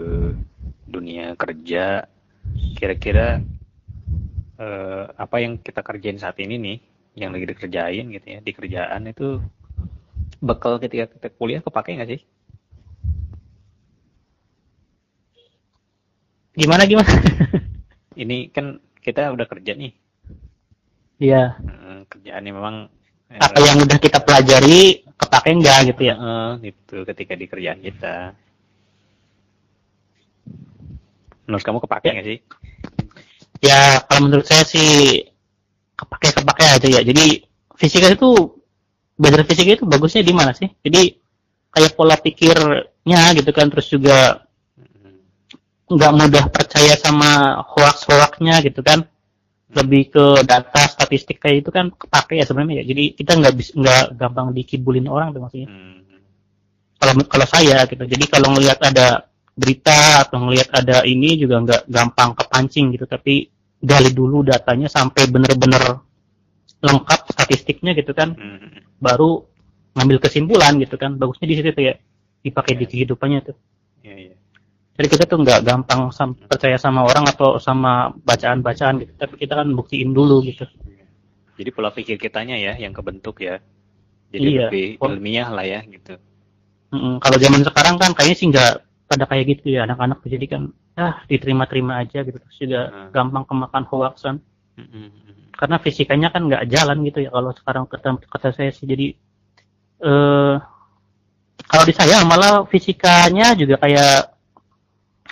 dunia 0.86 1.34
kerja 1.34 2.06
kira-kira 2.78 3.42
eh, 4.62 5.04
apa 5.18 5.36
yang 5.42 5.58
kita 5.60 5.82
kerjain 5.82 6.22
saat 6.22 6.38
ini 6.40 6.56
nih 6.62 6.78
yang 7.16 7.32
lagi 7.32 7.48
dikerjain 7.48 8.06
gitu 8.12 8.28
ya 8.28 8.40
di 8.44 8.52
kerjaan 8.52 9.08
itu 9.08 9.40
bakal 10.44 10.78
ketika 10.78 11.10
kita 11.10 11.28
kuliah 11.34 11.62
kepake 11.64 11.96
nggak 11.96 12.12
sih? 12.12 12.22
Gimana 16.56 16.88
gimana? 16.88 17.12
Ini 18.22 18.48
kan 18.56 18.80
kita 19.04 19.32
udah 19.36 19.44
kerja 19.44 19.76
nih. 19.76 19.92
Iya. 21.20 21.60
Eh, 21.60 22.00
kerjaannya 22.08 22.52
memang 22.52 22.76
eh, 23.28 23.40
apa 23.44 23.60
yang 23.60 23.84
udah 23.84 24.00
kita 24.00 24.24
pelajari 24.24 25.04
kepake 25.20 25.50
nggak 25.52 25.78
gitu 25.92 26.02
ya? 26.08 26.16
Eh, 26.16 26.52
gitu 26.72 27.04
ketika 27.04 27.34
di 27.36 27.46
kerjaan 27.48 27.80
kita 27.84 28.36
menurut 31.46 31.64
kamu 31.64 31.80
kepake 31.86 32.06
Ya. 32.06 32.14
nggak 32.14 32.28
sih? 32.28 32.40
Ya 33.64 33.80
kalau 34.06 34.22
menurut 34.30 34.46
saya 34.46 34.64
sih 34.68 35.22
kepake 35.96 36.36
kepake 36.36 36.64
aja 36.66 36.88
ya. 36.92 37.02
Jadi 37.02 37.42
fisika 37.74 38.12
itu 38.12 38.30
belajar 39.16 39.48
fisika 39.48 39.72
itu 39.74 39.88
bagusnya 39.88 40.22
di 40.22 40.34
mana 40.36 40.52
sih? 40.52 40.68
Jadi 40.84 41.16
kayak 41.72 41.96
pola 41.96 42.16
pikirnya 42.20 43.22
gitu 43.36 43.52
kan 43.52 43.68
terus 43.72 43.88
juga 43.90 44.44
Mm, 44.76 45.96
nggak 45.96 46.12
mudah 46.18 46.46
percaya 46.52 46.94
sama 47.00 47.62
hoax 47.64 48.04
hoaxnya 48.10 48.60
gitu 48.66 48.84
kan. 48.84 49.08
Lebih 49.76 50.14
ke 50.14 50.26
data 50.48 50.82
statistik 50.88 51.40
kayak 51.40 51.66
itu 51.66 51.70
kan 51.72 51.92
kepake 51.92 52.38
ya 52.40 52.46
sebenarnya 52.48 52.84
ya. 52.84 52.86
Jadi 52.92 53.04
kita 53.16 53.32
nggak 53.40 53.54
bisa 53.56 53.72
nggak 53.76 54.04
gampang 54.20 54.52
dikibulin 54.52 55.08
orang 55.08 55.32
tuh 55.32 55.42
maksudnya. 55.42 55.68
Mm, 55.72 56.00
kalau 56.96 57.14
kalau 57.28 57.48
saya 57.48 57.84
gitu. 57.88 58.04
Jadi 58.04 58.26
kalau 58.28 58.56
ngelihat 58.56 58.80
ada 58.84 59.26
berita 59.56 60.28
atau 60.28 60.38
ngelihat 60.46 60.70
ada 60.76 61.08
ini 61.08 61.40
juga 61.40 61.64
nggak 61.64 61.82
gampang 61.88 62.36
kepancing 62.36 62.94
gitu. 62.94 63.08
Tapi 63.08 63.48
gali 63.80 64.12
dulu 64.12 64.44
datanya 64.44 64.92
sampai 64.92 65.28
bener-bener 65.32 66.00
lengkap 66.84 67.20
statistiknya 67.32 67.96
gitu 67.96 68.12
kan. 68.12 68.36
Mm, 68.36 69.00
baru 69.00 69.42
ngambil 69.96 70.18
kesimpulan 70.20 70.76
gitu 70.78 71.00
kan. 71.00 71.16
Bagusnya 71.16 71.48
di 71.48 71.56
situ 71.56 71.72
tuh 71.72 71.84
ya 71.90 71.94
dipakai 72.46 72.78
di 72.78 72.86
Iya. 72.86 72.92
kehidupannya 72.92 73.40
tuh. 73.42 73.58
Iya 74.06 74.16
iya 74.30 74.36
jadi 74.96 75.08
kita 75.12 75.24
tuh 75.28 75.44
nggak 75.44 75.60
gampang 75.68 76.08
sam- 76.16 76.40
percaya 76.40 76.80
sama 76.80 77.04
orang 77.04 77.28
atau 77.28 77.60
sama 77.60 78.16
bacaan-bacaan 78.24 79.04
gitu. 79.04 79.12
Tapi 79.20 79.36
kita 79.36 79.60
kan 79.60 79.68
buktiin 79.76 80.16
dulu 80.16 80.40
gitu. 80.48 80.64
Jadi 81.60 81.70
pola 81.76 81.92
pikir 81.92 82.16
kitanya 82.16 82.56
ya 82.56 82.80
yang 82.80 82.96
kebentuk 82.96 83.44
ya. 83.44 83.60
Jadi 84.32 84.48
Iya. 84.56 84.72
lebih 84.72 84.96
ilmiah 85.04 85.52
lah 85.52 85.68
ya 85.68 85.84
gitu. 85.84 86.16
Mm-mm. 86.96 87.20
kalau 87.20 87.36
zaman 87.36 87.60
sekarang 87.66 88.00
kan 88.00 88.16
kayaknya 88.16 88.38
sih 88.40 88.48
nggak 88.48 88.74
pada 89.06 89.30
kayak 89.30 89.46
gitu 89.58 89.78
ya 89.78 89.86
anak-anak 89.86 90.20
jadi 90.26 90.46
kan 90.50 90.62
ah 90.98 91.22
diterima-terima 91.26 92.02
aja 92.02 92.26
gitu 92.26 92.38
terus 92.42 92.58
juga 92.58 92.82
Hmm. 92.90 93.10
gampang 93.14 93.46
kemakan 93.46 93.84
hoaxan 93.86 94.38
Mm, 94.76 94.84
mm, 94.92 95.08
mm. 95.08 95.34
karena 95.56 95.78
fisikanya 95.80 96.28
kan 96.36 96.52
nggak 96.52 96.68
jalan 96.68 97.00
gitu 97.08 97.24
ya 97.24 97.32
kalau 97.32 97.56
sekarang 97.56 97.84
kata, 97.88 98.20
kata 98.28 98.50
saya 98.52 98.76
sih 98.76 98.84
jadi 98.84 99.16
eh 100.04 100.56
kalau 101.66 101.86
di 101.88 101.96
saya 101.96 102.20
malah 102.28 102.68
fisikanya 102.68 103.56
juga 103.56 103.80
kayak 103.80 104.36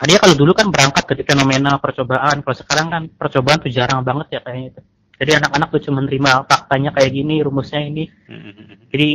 dia 0.03 0.18
kalau 0.20 0.36
dulu 0.36 0.56
kan 0.56 0.72
berangkat 0.72 1.03
dari 1.12 1.24
fenomena 1.27 1.75
percobaan 1.75 2.39
kalau 2.39 2.56
sekarang 2.56 2.88
kan 2.88 3.03
percobaan 3.12 3.60
tuh 3.60 3.68
jarang 3.68 4.00
banget 4.01 4.27
ya 4.36 4.39
kayaknya 4.42 4.68
itu 4.72 4.82
jadi 5.20 5.32
anak-anak 5.44 5.68
tuh 5.70 5.82
cuma 5.92 6.00
nerima 6.01 6.44
faktanya 6.48 6.89
kayak 6.96 7.12
gini 7.12 7.44
rumusnya 7.44 7.84
ini 7.84 8.08
Mm, 8.32 8.39
mm, 8.39 8.53
mm. 8.53 8.75
jadi 8.96 9.10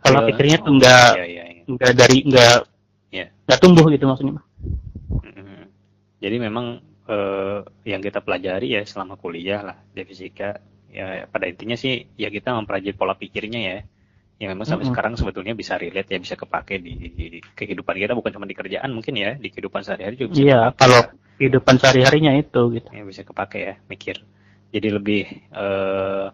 kalau 0.00 0.20
pikirnya 0.22 0.58
tuh 0.62 0.72
nggak 0.78 1.10
Iya, 1.18 1.26
iya, 1.26 1.44
iya. 1.50 1.62
nggak 1.66 1.92
dari 1.98 2.18
nggak 2.30 2.56
Iya. 3.10 3.30
nggak 3.46 3.60
tumbuh 3.62 3.86
gitu 3.88 4.04
maksudnya 4.06 4.42
Mm-mm. 5.22 5.62
Jadi 6.16 6.36
memang 6.40 6.80
eh, 7.06 7.60
yang 7.86 8.00
kita 8.02 8.18
pelajari 8.24 8.74
ya 8.74 8.82
selama 8.82 9.14
kuliah 9.14 9.62
lah 9.62 9.76
di 9.92 10.02
fisika 10.02 10.58
ya 10.90 11.28
pada 11.28 11.44
intinya 11.46 11.76
sih 11.76 12.08
ya 12.16 12.32
kita 12.32 12.56
mempelajari 12.56 12.96
pola 12.96 13.14
pikirnya 13.14 13.60
ya 13.60 13.78
yang 14.36 14.52
memang 14.52 14.68
sampai 14.68 14.84
Mm-mm. 14.84 14.92
sekarang 14.96 15.12
sebetulnya 15.16 15.52
bisa 15.56 15.76
relate 15.80 16.12
ya 16.12 16.18
bisa 16.20 16.34
kepake 16.36 16.76
di, 16.80 16.92
di 17.12 17.26
kehidupan 17.40 17.96
kita 17.96 18.12
bukan 18.12 18.32
cuma 18.36 18.44
di 18.48 18.56
kerjaan 18.56 18.92
mungkin 18.92 19.16
ya 19.16 19.32
di 19.36 19.48
kehidupan 19.48 19.80
sehari-hari 19.80 20.16
juga 20.20 20.36
bisa 20.36 20.42
Iya, 20.44 20.58
kepake 20.72 20.76
kalau 20.82 21.00
ya. 21.00 21.06
kehidupan 21.36 21.74
sehari-harinya 21.80 22.32
itu 22.36 22.62
gitu. 22.76 22.88
ya 22.92 23.02
bisa 23.04 23.22
kepake 23.24 23.58
ya 23.60 23.74
mikir 23.88 24.16
jadi 24.72 24.88
lebih 24.92 25.22
eh 25.52 26.26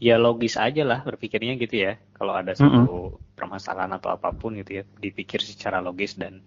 ya 0.00 0.16
logis 0.16 0.56
aja 0.56 0.80
lah 0.82 1.04
berpikirnya 1.04 1.60
gitu 1.60 1.76
ya 1.86 2.00
kalau 2.16 2.32
ada 2.32 2.56
satu 2.56 3.20
permasalahan 3.40 3.96
atau 3.96 4.12
apa 4.12 4.36
pun 4.36 4.52
gitu 4.60 4.80
ya 4.80 4.84
dipikir 5.00 5.40
secara 5.40 5.80
logis 5.80 6.20
dan 6.20 6.44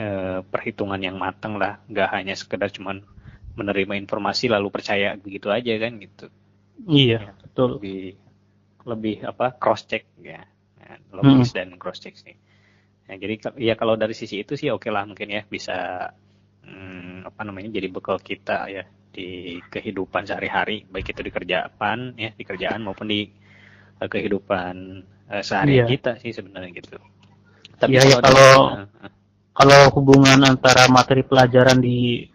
eh, 0.00 0.40
perhitungan 0.40 0.96
yang 0.96 1.20
matang 1.20 1.60
lah. 1.60 1.84
Nggak 1.84 2.08
hanya 2.16 2.32
sekedar 2.32 2.72
cuman 2.72 3.04
menerima 3.54 4.00
informasi 4.00 4.48
lalu 4.48 4.72
percaya 4.72 5.14
begitu 5.20 5.52
aja 5.52 5.76
kan 5.76 5.92
gitu. 6.00 6.26
Iya, 6.88 7.36
betul. 7.38 7.78
lebih 7.78 8.16
lebih 8.88 9.16
apa 9.28 9.52
cross 9.52 9.84
check 9.84 10.08
ya. 10.24 10.42
Ya, 10.80 10.92
logis 11.12 11.52
dan 11.52 11.76
cross 11.76 12.00
check 12.00 12.16
sih. 12.16 12.34
Ya, 13.04 13.20
jadi 13.20 13.34
ya 13.60 13.74
kalau 13.76 14.00
dari 14.00 14.16
sisi 14.16 14.40
itu 14.40 14.56
sih 14.56 14.72
oke 14.72 14.88
lah 14.88 15.04
mungkin 15.04 15.28
ya 15.28 15.44
bisa 15.44 16.08
hmm, 16.64 17.28
apa 17.28 17.40
namanya 17.44 17.68
jadi 17.68 17.92
bekal 17.92 18.16
kita 18.16 18.68
ya 18.72 18.84
di 19.14 19.60
kehidupan 19.70 20.26
sehari-hari 20.26 20.88
baik 20.90 21.14
itu 21.14 21.22
di 21.22 21.30
kerjaan 21.30 22.18
ya 22.18 22.34
di 22.34 22.42
kerjaan 22.42 22.82
maupun 22.82 23.06
di 23.06 23.30
eh, 23.96 24.08
kehidupan 24.08 24.74
eh, 25.28 25.42
sehari 25.42 25.78
Iya. 25.78 25.86
kita 25.86 26.10
sih 26.18 26.30
sebenarnya 26.30 26.70
gitu 26.74 26.96
Iya, 27.84 28.00
ya, 28.00 28.16
dari- 28.16 28.24
kalau- 28.24 28.68
eh, 28.70 28.86
eh, 29.06 29.12
Kalau 29.54 29.86
hubungan 29.94 30.38
antara 30.42 30.90
materi 30.90 31.22
pelajaran 31.22 31.78
di 31.78 32.26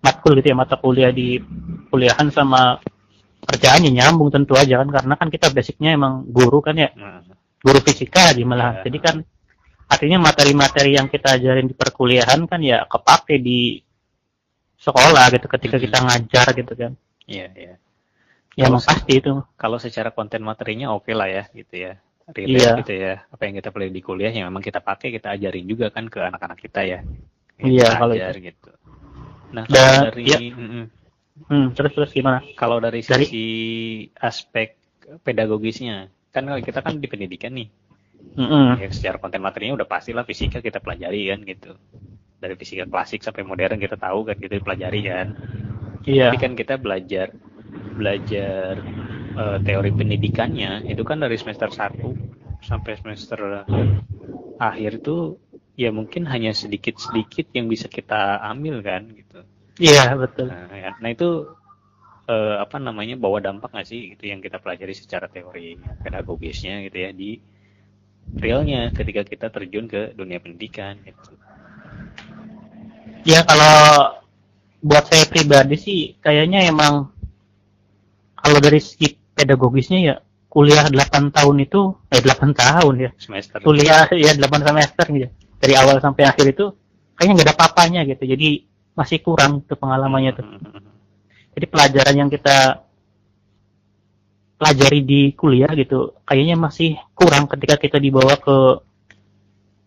matkul 0.00 0.32
gitu 0.40 0.48
ya, 0.48 0.56
mata 0.56 0.80
kuliah 0.80 1.12
di 1.12 1.36
kuliahan 1.92 2.32
sama 2.32 2.80
kerjaannya 3.44 3.92
nyambung 3.92 4.32
tentu 4.32 4.56
aja 4.56 4.80
kan 4.80 4.88
karena 4.88 5.14
kan 5.20 5.28
kita 5.28 5.52
basicnya 5.52 5.92
emang 5.92 6.24
guru 6.24 6.64
kan 6.64 6.72
ya, 6.80 6.88
guru 7.60 7.84
fisika 7.84 8.32
aja 8.32 8.40
malah. 8.48 8.80
Iya. 8.80 8.88
Jadi 8.88 8.98
kan 9.00 9.16
artinya 9.84 10.18
materi-materi 10.24 10.96
yang 10.96 11.12
kita 11.12 11.36
ajarin 11.36 11.68
di 11.68 11.76
perkuliahan 11.76 12.48
kan 12.48 12.60
ya 12.64 12.88
kepake 12.88 13.36
di 13.36 13.84
sekolah 14.76 15.24
gitu 15.36 15.46
ketika 15.48 15.76
kita 15.76 15.98
ngajar 16.00 16.46
gitu 16.56 16.72
kan. 16.72 16.92
iya 17.24 17.48
iya 17.56 17.74
Ya 18.54 18.70
Kalau 18.70 18.78
pasti 18.78 19.12
itu. 19.18 19.32
kalau 19.58 19.78
secara 19.82 20.14
konten 20.14 20.38
materinya 20.40 20.94
oke 20.94 21.10
lah 21.10 21.26
ya 21.26 21.44
gitu 21.50 21.74
ya 21.74 21.92
relate 22.30 22.54
Iya. 22.56 22.70
gitu 22.80 22.92
ya 22.94 23.14
apa 23.28 23.42
yang 23.44 23.54
kita 23.58 23.68
pelajari 23.68 23.92
di 23.92 24.00
kuliah 24.00 24.30
yang 24.30 24.46
memang 24.48 24.62
kita 24.62 24.78
pakai 24.80 25.10
kita 25.10 25.34
ajarin 25.34 25.66
juga 25.66 25.90
kan 25.90 26.06
ke 26.06 26.22
anak-anak 26.22 26.56
kita 26.56 26.80
ya 26.80 26.98
Yang 27.58 27.66
Iya, 27.68 27.84
kita 27.84 27.98
kalau 27.98 28.14
ajar 28.14 28.34
gitu 28.40 28.70
nah 29.52 29.64
Dan- 29.66 29.74
kalau 29.76 30.04
dari 30.08 30.22
iya. 30.24 30.38
mm-mm. 30.40 30.84
Hmm, 31.50 31.66
terus 31.74 31.92
terus 31.92 32.10
gimana? 32.14 32.40
kalau 32.54 32.78
dari 32.78 33.02
Dari- 33.02 33.26
sisi 33.26 33.46
aspek 34.16 34.78
pedagogisnya 35.20 36.08
kan 36.30 36.46
kita 36.62 36.78
kan 36.80 36.96
di 36.96 37.06
pendidikan 37.10 37.52
nih 37.54 37.68
Mm-mm. 38.38 38.80
ya 38.80 38.88
secara 38.88 39.18
konten 39.18 39.42
materinya 39.42 39.76
udah 39.76 39.86
pastilah 39.86 40.22
fisika 40.22 40.58
kita 40.58 40.78
pelajari 40.78 41.28
kan 41.28 41.42
gitu 41.42 41.74
dari 42.38 42.54
fisika 42.54 42.86
klasik 42.86 43.20
sampai 43.20 43.42
modern 43.42 43.76
kita 43.76 43.94
tahu 43.94 44.24
kan 44.24 44.38
gitu 44.38 44.54
dipelajari 44.54 45.00
kan 45.04 45.28
Iya. 46.04 46.28
Tapi 46.28 46.36
kan 46.36 46.52
kita 46.52 46.76
belajar 46.76 47.32
belajar 47.94 48.82
eh, 49.34 49.58
teori 49.62 49.90
pendidikannya 49.94 50.86
itu 50.88 51.02
kan 51.02 51.22
dari 51.22 51.36
semester 51.38 51.70
1 51.70 52.64
sampai 52.64 52.92
semester 52.96 53.64
akhir 54.58 55.04
itu 55.04 55.36
ya 55.74 55.90
mungkin 55.90 56.24
hanya 56.30 56.54
sedikit-sedikit 56.54 57.50
yang 57.52 57.66
bisa 57.66 57.90
kita 57.90 58.40
ambil 58.46 58.78
kan 58.80 59.10
gitu. 59.10 59.42
Iya, 59.82 60.14
betul. 60.14 60.54
Nah, 60.54 60.70
ya. 60.70 60.94
Nah, 61.02 61.10
itu 61.10 61.50
eh, 62.30 62.56
apa 62.62 62.78
namanya 62.78 63.18
bawa 63.18 63.42
dampak 63.42 63.74
nggak 63.74 63.88
sih 63.88 64.14
gitu 64.14 64.30
yang 64.30 64.40
kita 64.40 64.62
pelajari 64.62 64.94
secara 64.94 65.26
teori 65.26 65.76
pedagogisnya 66.00 66.80
gitu 66.86 66.96
ya 66.96 67.10
di 67.10 67.42
realnya 68.38 68.88
ketika 68.94 69.22
kita 69.26 69.46
terjun 69.52 69.90
ke 69.90 70.16
dunia 70.16 70.40
pendidikan 70.40 70.96
gitu. 71.04 71.36
Ya 73.24 73.40
kalau 73.44 74.20
buat 74.84 75.04
saya 75.08 75.24
pribadi 75.28 75.76
sih 75.80 76.00
kayaknya 76.20 76.68
emang 76.68 77.13
kalau 78.44 78.60
dari 78.60 78.76
segi 78.78 79.16
pedagogisnya 79.32 79.98
ya 80.04 80.14
kuliah 80.46 80.84
8 80.86 81.32
tahun 81.32 81.56
itu 81.64 81.80
eh 82.12 82.20
8 82.20 82.52
tahun 82.54 82.94
ya. 83.00 83.10
Semester 83.16 83.58
Kuliah 83.58 84.04
ya 84.12 84.36
8 84.36 84.44
semester 84.62 85.04
gitu. 85.10 85.28
Dari 85.58 85.74
awal 85.74 85.98
sampai 85.98 86.28
akhir 86.28 86.52
itu 86.52 86.70
kayaknya 87.16 87.32
nggak 87.40 87.46
ada 87.48 87.54
apa-apanya 87.56 88.00
gitu. 88.04 88.22
Jadi 88.22 88.48
masih 88.94 89.18
kurang 89.18 89.64
tuh 89.64 89.74
pengalamannya 89.74 90.32
tuh. 90.36 90.44
Hmm, 90.46 90.92
Jadi 91.56 91.66
pelajaran 91.66 92.14
yang 92.14 92.30
kita 92.30 92.84
pelajari 94.54 95.00
di 95.02 95.20
kuliah 95.34 95.70
gitu 95.74 96.14
kayaknya 96.22 96.54
masih 96.54 96.94
kurang 97.12 97.50
ketika 97.50 97.74
kita 97.74 97.98
dibawa 97.98 98.38
ke 98.38 98.56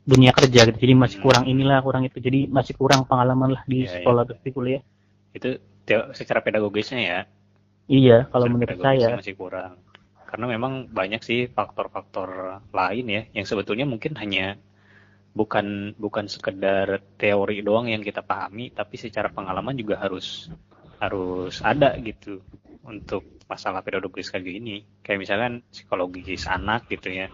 dunia 0.03 0.31
kerja 0.35 0.67
gitu. 0.67 0.77
Jadi 0.79 0.93
masih 0.95 1.17
Hmm. 1.19 1.25
kurang 1.27 1.43
inilah, 1.47 1.79
kurang 1.79 2.03
itu. 2.03 2.19
Jadi 2.19 2.47
masih 2.47 2.75
kurang 2.75 3.03
pengalaman 3.07 3.55
lah 3.55 3.63
di 3.63 3.83
Iya, 3.87 4.03
sekolah 4.03 4.23
terus 4.27 4.41
di 4.43 4.51
kuliah. 4.51 4.81
itu 5.31 5.59
secara 6.17 6.41
pedagogisnya 6.41 6.99
ya 6.99 7.19
Iya, 7.87 8.27
kalau 8.27 8.51
menurut 8.51 8.77
saya. 8.83 9.15
masih 9.15 9.35
kurang 9.39 9.79
karena 10.27 10.45
memang 10.59 10.91
banyak 10.91 11.23
sih 11.23 11.47
faktor-faktor 11.47 12.59
lain 12.75 13.05
ya 13.07 13.23
yang 13.31 13.47
sebetulnya 13.47 13.87
mungkin 13.87 14.11
hanya 14.19 14.59
bukan 15.31 15.95
bukan 15.95 16.27
sekedar 16.27 16.99
teori 17.15 17.63
doang 17.63 17.87
yang 17.87 18.03
kita 18.03 18.19
pahami 18.19 18.75
tapi 18.75 18.99
secara 18.99 19.31
pengalaman 19.31 19.77
juga 19.79 20.03
harus 20.03 20.51
harus 20.99 21.63
ada 21.63 21.95
gitu 22.03 22.43
untuk 22.83 23.39
masalah 23.47 23.79
pedagogis 23.79 24.27
kayak 24.27 24.43
gini 24.43 24.83
kayak 24.99 25.23
misalkan 25.23 25.63
psikologis 25.71 26.43
anak 26.51 26.91
gitu 26.91 27.07
ya 27.07 27.31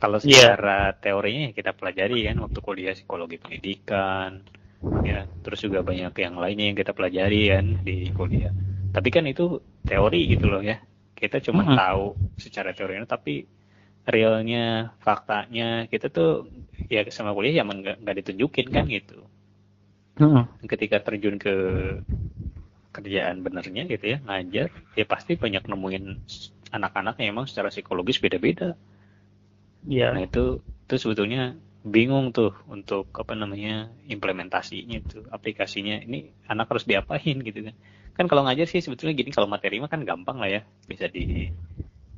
kalau 0.00 0.16
Iya. 0.24 0.56
secara 0.56 0.96
teorinya 0.96 1.50
ya 1.50 1.52
kita 1.52 1.76
pelajari 1.76 2.24
kan 2.24 2.40
waktu 2.40 2.58
kuliah 2.64 2.94
psikologi 2.96 3.36
pendidikan 3.36 4.40
ya 5.04 5.28
terus 5.44 5.60
juga 5.60 5.84
banyak 5.84 6.16
yang 6.16 6.40
lainnya 6.40 6.72
yang 6.72 6.78
kita 6.78 6.96
pelajari 6.96 7.52
kan 7.52 7.66
di 7.84 8.08
kuliah 8.16 8.54
tapi 8.94 9.08
kan 9.14 9.24
itu 9.32 9.44
teori 9.88 10.20
gitu 10.32 10.46
loh 10.52 10.62
ya 10.70 10.76
kita 11.20 11.36
cuma 11.46 11.62
Mm-mm. 11.62 11.76
tahu 11.80 12.04
secara 12.44 12.70
teorinya 12.76 13.06
tapi 13.14 13.44
realnya 14.08 14.94
faktanya 15.06 15.86
kita 15.92 16.06
tuh 16.16 16.48
ya 16.92 17.00
sama 17.12 17.30
kuliah 17.36 17.54
ya 17.60 17.64
nggak 17.66 18.16
ditunjukin 18.24 18.68
kan 18.74 18.84
gitu 18.90 19.18
Mm-mm. 20.20 20.46
ketika 20.68 21.00
terjun 21.00 21.36
ke 21.40 21.52
kerjaan 22.96 23.36
benernya 23.46 23.82
gitu 23.86 24.04
ya 24.14 24.18
ngajar 24.26 24.68
ya 24.98 25.04
pasti 25.12 25.32
banyak 25.38 25.62
nemuin 25.70 26.04
anak-anak 26.74 27.14
yang 27.22 27.28
emang 27.38 27.46
secara 27.50 27.70
psikologis 27.70 28.18
beda-beda 28.24 28.74
Iya. 29.88 30.04
Nah 30.14 30.22
itu 30.28 30.60
itu 30.86 30.94
sebetulnya 31.02 31.40
bingung 31.80 32.28
tuh 32.30 32.52
untuk 32.68 33.08
apa 33.16 33.32
namanya 33.32 33.88
implementasinya 34.04 35.00
tuh 35.08 35.24
aplikasinya 35.32 35.96
ini 36.04 36.28
anak 36.44 36.68
harus 36.68 36.84
diapain 36.84 37.40
gitu 37.40 37.64
kan 37.64 37.74
kan 38.12 38.24
kalau 38.28 38.44
ngajar 38.44 38.68
sih 38.68 38.84
sebetulnya 38.84 39.16
gini 39.16 39.32
kalau 39.32 39.48
materi 39.48 39.80
mah 39.80 39.88
kan 39.88 40.04
gampang 40.04 40.36
lah 40.36 40.50
ya 40.50 40.60
bisa 40.84 41.08
di, 41.08 41.48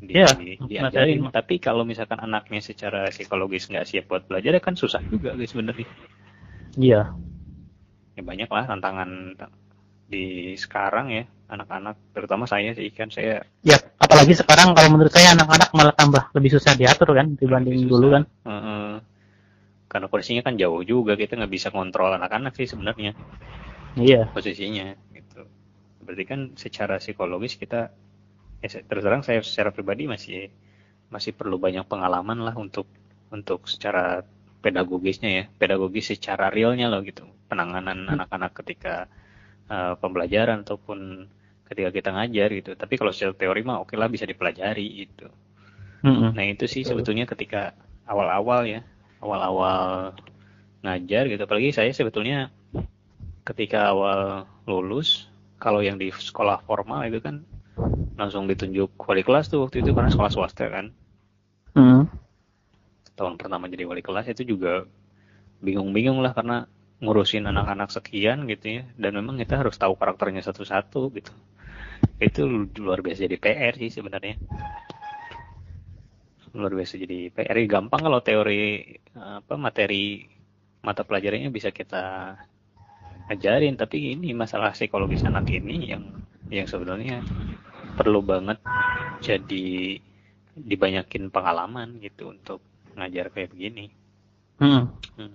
di, 0.02 0.12
Iya, 0.18 0.34
di- 0.34 0.58
diajarin 0.58 1.22
tapi 1.30 1.62
kalau 1.62 1.86
misalkan 1.86 2.18
anaknya 2.18 2.58
secara 2.58 3.06
psikologis 3.14 3.70
nggak 3.70 3.86
siap 3.86 4.10
buat 4.10 4.26
belajar 4.26 4.58
ya 4.58 4.62
kan 4.62 4.74
susah 4.74 4.98
juga 5.06 5.38
guys 5.38 5.54
sebenarnya 5.54 5.86
Iya. 6.74 7.14
ya 8.18 8.22
banyak 8.26 8.50
lah 8.50 8.64
tantangan 8.66 9.38
di 10.10 10.52
sekarang 10.58 11.14
ya 11.14 11.24
anak-anak 11.48 11.96
terutama 12.12 12.50
saya 12.50 12.74
sih 12.74 12.90
kan 12.90 13.08
saya 13.14 13.46
Ya, 13.62 13.78
apalagi 14.02 14.34
sekarang 14.34 14.74
kalau 14.74 14.90
menurut 14.90 15.14
saya 15.14 15.38
anak-anak 15.38 15.70
malah 15.70 15.94
tambah 15.94 16.34
lebih 16.34 16.50
susah 16.58 16.74
diatur 16.74 17.14
kan 17.14 17.38
dibanding 17.38 17.86
lebih 17.86 17.90
dulu 17.94 18.06
susah. 18.10 18.14
kan. 18.18 18.22
Heeh. 18.42 18.90
Karena 19.92 20.06
posisinya 20.12 20.42
kan 20.46 20.54
jauh 20.62 20.80
juga 20.92 21.12
kita 21.20 21.32
nggak 21.38 21.52
bisa 21.56 21.68
kontrol 21.76 22.10
anak-anak 22.18 22.52
sih 22.58 22.66
sebenarnya 22.72 23.12
Iya. 23.96 24.32
posisinya 24.32 24.86
gitu. 25.16 25.42
Berarti 26.04 26.24
kan 26.30 26.40
secara 26.56 26.94
psikologis 27.02 27.54
kita 27.60 27.80
ya 28.62 28.68
terus 28.88 29.02
terang 29.06 29.22
saya 29.26 29.40
secara 29.44 29.70
pribadi 29.76 30.04
masih 30.14 30.48
masih 31.14 31.32
perlu 31.36 31.56
banyak 31.60 31.84
pengalaman 31.92 32.38
lah 32.46 32.54
untuk 32.56 32.88
untuk 33.36 33.68
secara 33.68 34.24
pedagogisnya 34.64 35.30
ya, 35.38 35.44
pedagogis 35.60 36.06
secara 36.14 36.48
realnya 36.48 36.86
loh 36.92 37.02
gitu. 37.04 37.24
Penanganan 37.50 38.08
Hmm. 38.08 38.14
anak-anak 38.16 38.52
ketika 38.64 38.94
uh, 39.68 39.94
pembelajaran 40.00 40.64
ataupun 40.64 41.28
ketika 41.68 41.90
kita 41.92 42.10
ngajar 42.16 42.48
gitu. 42.58 42.70
Tapi 42.78 42.94
kalau 43.00 43.12
secara 43.12 43.34
teori 43.36 43.60
mah 43.64 43.82
oke 43.84 43.94
lah 43.96 44.08
bisa 44.08 44.24
dipelajari 44.28 44.86
gitu. 45.04 45.28
Mm-mm. 46.02 46.34
Nah 46.34 46.44
itu 46.46 46.66
sih 46.66 46.82
Betul. 46.82 46.90
sebetulnya 46.98 47.24
ketika 47.30 47.72
awal-awal 48.08 48.66
ya, 48.66 48.80
awal-awal 49.22 50.12
ngajar 50.82 51.30
gitu. 51.30 51.42
Apalagi 51.46 51.70
saya 51.70 51.94
sebetulnya 51.94 52.50
ketika 53.46 53.94
awal 53.94 54.50
lulus, 54.66 55.30
kalau 55.62 55.78
yang 55.78 55.96
di 55.96 56.10
sekolah 56.10 56.66
formal 56.66 57.06
itu 57.06 57.22
kan 57.22 57.46
langsung 58.18 58.50
ditunjuk 58.50 58.98
wali 58.98 59.22
kelas 59.22 59.48
tuh 59.48 59.64
waktu 59.64 59.80
itu 59.80 59.94
karena 59.94 60.10
sekolah 60.10 60.30
swasta 60.34 60.66
kan. 60.68 60.90
Mm. 61.78 62.10
Tahun 63.14 63.34
pertama 63.38 63.70
jadi 63.70 63.86
wali 63.86 64.02
kelas 64.02 64.28
itu 64.28 64.42
juga 64.44 64.84
bingung-bingung 65.62 66.18
lah 66.20 66.34
karena 66.34 66.66
ngurusin 67.02 67.46
anak-anak 67.46 67.94
sekian 67.94 68.50
gitu 68.50 68.82
ya. 68.82 68.82
Dan 68.98 69.18
memang 69.18 69.38
kita 69.38 69.62
harus 69.62 69.78
tahu 69.78 69.94
karakternya 69.94 70.42
satu-satu 70.42 71.14
gitu. 71.14 71.32
itu 72.22 72.42
luar 72.78 73.02
biasa 73.02 73.26
jadi 73.26 73.38
PR 73.38 73.74
sih 73.78 73.90
sebenarnya 73.90 74.38
luar 76.52 76.72
biasa 76.76 77.00
jadi 77.00 77.32
PR 77.32 77.56
gampang 77.64 78.04
kalau 78.04 78.20
teori 78.20 78.84
apa 79.16 79.54
materi 79.56 80.28
mata 80.84 81.06
pelajarannya 81.06 81.48
bisa 81.48 81.72
kita 81.72 82.36
ajarin 83.32 83.78
tapi 83.78 84.12
ini 84.12 84.36
masalah 84.36 84.76
psikologis 84.76 85.24
anak 85.24 85.48
ini 85.48 85.94
yang 85.96 86.04
yang 86.52 86.68
sebenarnya 86.68 87.24
perlu 87.96 88.20
banget 88.20 88.60
jadi 89.24 89.96
dibanyakin 90.52 91.32
pengalaman 91.32 91.96
gitu 92.04 92.32
untuk 92.32 92.60
ngajar 92.92 93.32
kayak 93.32 93.56
begini. 93.56 93.88
Hmm. 94.60 94.92
Hmm. 95.16 95.32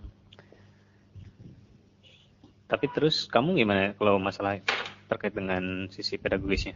Tapi 2.67 2.85
terus 2.93 3.25
kamu 3.25 3.57
gimana 3.57 3.95
kalau 3.97 4.19
masalah 4.21 4.61
terkait 5.07 5.33
dengan 5.33 5.87
sisi 5.89 6.19
pedagogisnya? 6.19 6.75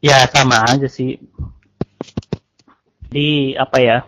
Ya 0.00 0.24
sama 0.28 0.64
aja 0.68 0.86
sih. 0.88 1.18
Di 3.10 3.58
apa 3.58 3.78
ya? 3.82 3.98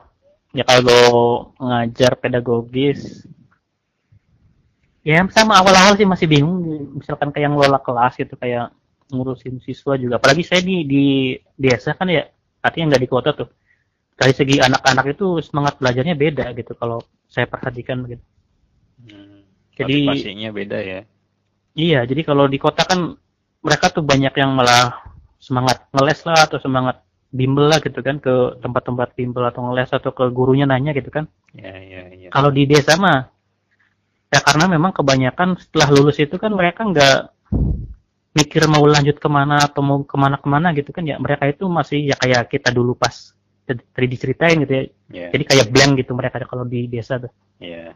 Ya 0.53 0.65
kalau 0.69 1.51
ngajar 1.59 2.15
pedagogis, 2.15 3.25
ya 5.03 5.19
sama 5.33 5.59
awal-awal 5.59 5.99
sih 5.99 6.07
masih 6.07 6.31
bingung. 6.31 6.63
Misalkan 7.03 7.35
kayak 7.35 7.51
ngelola 7.51 7.83
kelas 7.83 8.15
gitu, 8.21 8.39
kayak 8.39 8.71
ngurusin 9.11 9.59
siswa 9.65 9.99
juga. 9.99 10.23
Apalagi 10.23 10.47
saya 10.47 10.63
di 10.63 10.87
di 10.87 11.05
desa 11.59 11.99
kan 11.99 12.07
ya, 12.07 12.31
artinya 12.63 12.95
nggak 12.95 13.03
di 13.03 13.11
kota 13.11 13.31
tuh. 13.35 13.49
Dari 14.15 14.33
segi 14.37 14.63
anak-anak 14.63 15.19
itu 15.19 15.43
semangat 15.43 15.83
belajarnya 15.83 16.15
beda 16.15 16.47
gitu 16.55 16.79
kalau 16.79 17.03
saya 17.27 17.49
perhatikan 17.49 18.05
begitu. 18.07 18.23
Hmm, 19.03 19.43
jadi 19.75 20.07
pastinya 20.07 20.51
beda 20.55 20.79
ya. 20.79 21.01
Iya, 21.73 22.05
jadi 22.05 22.23
kalau 22.23 22.45
di 22.47 22.61
kota 22.61 22.85
kan 22.85 23.17
mereka 23.65 23.89
tuh 23.89 24.05
banyak 24.05 24.37
yang 24.37 24.53
malah 24.53 25.01
semangat 25.41 25.89
ngeles 25.91 26.21
lah 26.29 26.45
atau 26.45 26.61
semangat 26.61 27.01
bimbel 27.33 27.73
lah 27.73 27.81
gitu 27.81 28.05
kan 28.05 28.21
ke 28.21 28.61
tempat-tempat 28.61 29.17
bimbel 29.17 29.49
atau 29.49 29.65
ngeles 29.65 29.89
atau 29.91 30.13
ke 30.13 30.29
gurunya 30.29 30.69
nanya 30.69 30.93
gitu 30.93 31.09
kan. 31.09 31.25
Ya, 31.57 31.75
ya, 31.81 32.03
ya. 32.13 32.29
Kalau 32.29 32.53
di 32.53 32.69
desa 32.69 33.01
mah 33.01 33.33
ya 34.33 34.41
karena 34.41 34.65
memang 34.65 34.97
kebanyakan 34.97 35.61
setelah 35.61 35.89
lulus 35.93 36.17
itu 36.17 36.41
kan 36.41 36.53
mereka 36.57 36.89
nggak 36.89 37.19
mikir 38.33 38.65
mau 38.65 38.81
lanjut 38.89 39.21
ke 39.21 39.29
mana 39.29 39.61
atau 39.61 39.85
mau 39.85 40.01
ke 40.09 40.17
mana-kemana 40.17 40.73
gitu 40.73 40.89
kan 40.89 41.05
ya 41.05 41.21
mereka 41.21 41.45
itu 41.45 41.69
masih 41.69 42.09
ya 42.09 42.17
kayak 42.17 42.49
kita 42.49 42.73
dulu 42.73 42.97
pas 42.97 43.37
tadi 43.69 44.07
diceritain 44.09 44.57
gitu 44.65 44.73
ya 44.73 44.85
yeah. 45.13 45.31
jadi 45.37 45.45
kayak 45.45 45.67
blank 45.69 45.93
gitu 46.01 46.17
mereka 46.17 46.41
kalau 46.49 46.65
di 46.65 46.89
desa 46.89 47.21
tuh 47.21 47.29
yeah. 47.61 47.93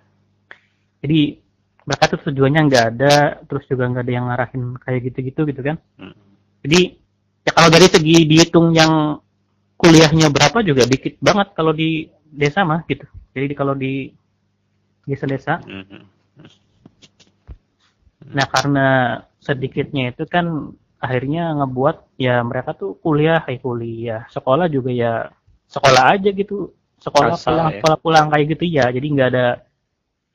jadi 1.00 1.40
mereka 1.88 2.04
tuh 2.12 2.20
tujuannya 2.28 2.60
nggak 2.68 2.84
ada 2.94 3.14
terus 3.48 3.64
juga 3.64 3.88
nggak 3.88 4.04
ada 4.04 4.12
yang 4.12 4.26
ngarahin 4.28 4.64
kayak 4.76 5.00
gitu-gitu 5.08 5.40
gitu 5.48 5.60
kan 5.64 5.76
mm. 5.96 6.14
jadi 6.68 6.80
ya 7.48 7.50
kalau 7.56 7.68
dari 7.72 7.86
segi 7.88 8.16
dihitung 8.28 8.76
yang 8.76 9.22
kuliahnya 9.76 10.32
berapa 10.32 10.58
juga 10.64 10.88
dikit 10.88 11.20
banget 11.20 11.52
kalau 11.52 11.72
di 11.76 12.08
desa 12.24 12.64
mah 12.64 12.82
gitu. 12.88 13.04
Jadi 13.36 13.54
kalau 13.54 13.76
di 13.76 14.10
desa-desa. 15.06 15.62
Mm-hmm. 15.62 16.02
nah 18.26 18.42
karena 18.50 18.86
sedikitnya 19.38 20.10
itu 20.10 20.26
kan 20.26 20.74
akhirnya 20.98 21.54
ngebuat 21.62 22.18
ya 22.18 22.42
mereka 22.42 22.74
tuh 22.74 22.98
kuliah 22.98 23.44
kayak 23.44 23.62
kuliah. 23.62 24.22
Sekolah 24.32 24.66
juga 24.66 24.90
ya 24.90 25.30
sekolah 25.70 26.18
aja 26.18 26.34
gitu. 26.34 26.74
Sekolah 26.98 27.36
Rasa, 27.38 27.46
pulang 27.46 27.66
ya. 27.70 27.74
sekolah 27.78 27.98
pulang 28.02 28.26
kayak 28.32 28.46
gitu 28.56 28.64
ya. 28.66 28.90
Jadi 28.90 29.06
nggak 29.14 29.28
ada 29.30 29.46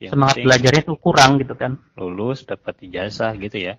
yang 0.00 0.12
semangat 0.16 0.36
belajarnya 0.40 0.82
tuh 0.88 0.98
kurang 0.98 1.38
gitu 1.38 1.54
kan. 1.54 1.78
lulus 1.94 2.42
dapat 2.42 2.74
ijazah 2.82 3.36
gitu 3.38 3.58
ya 3.70 3.74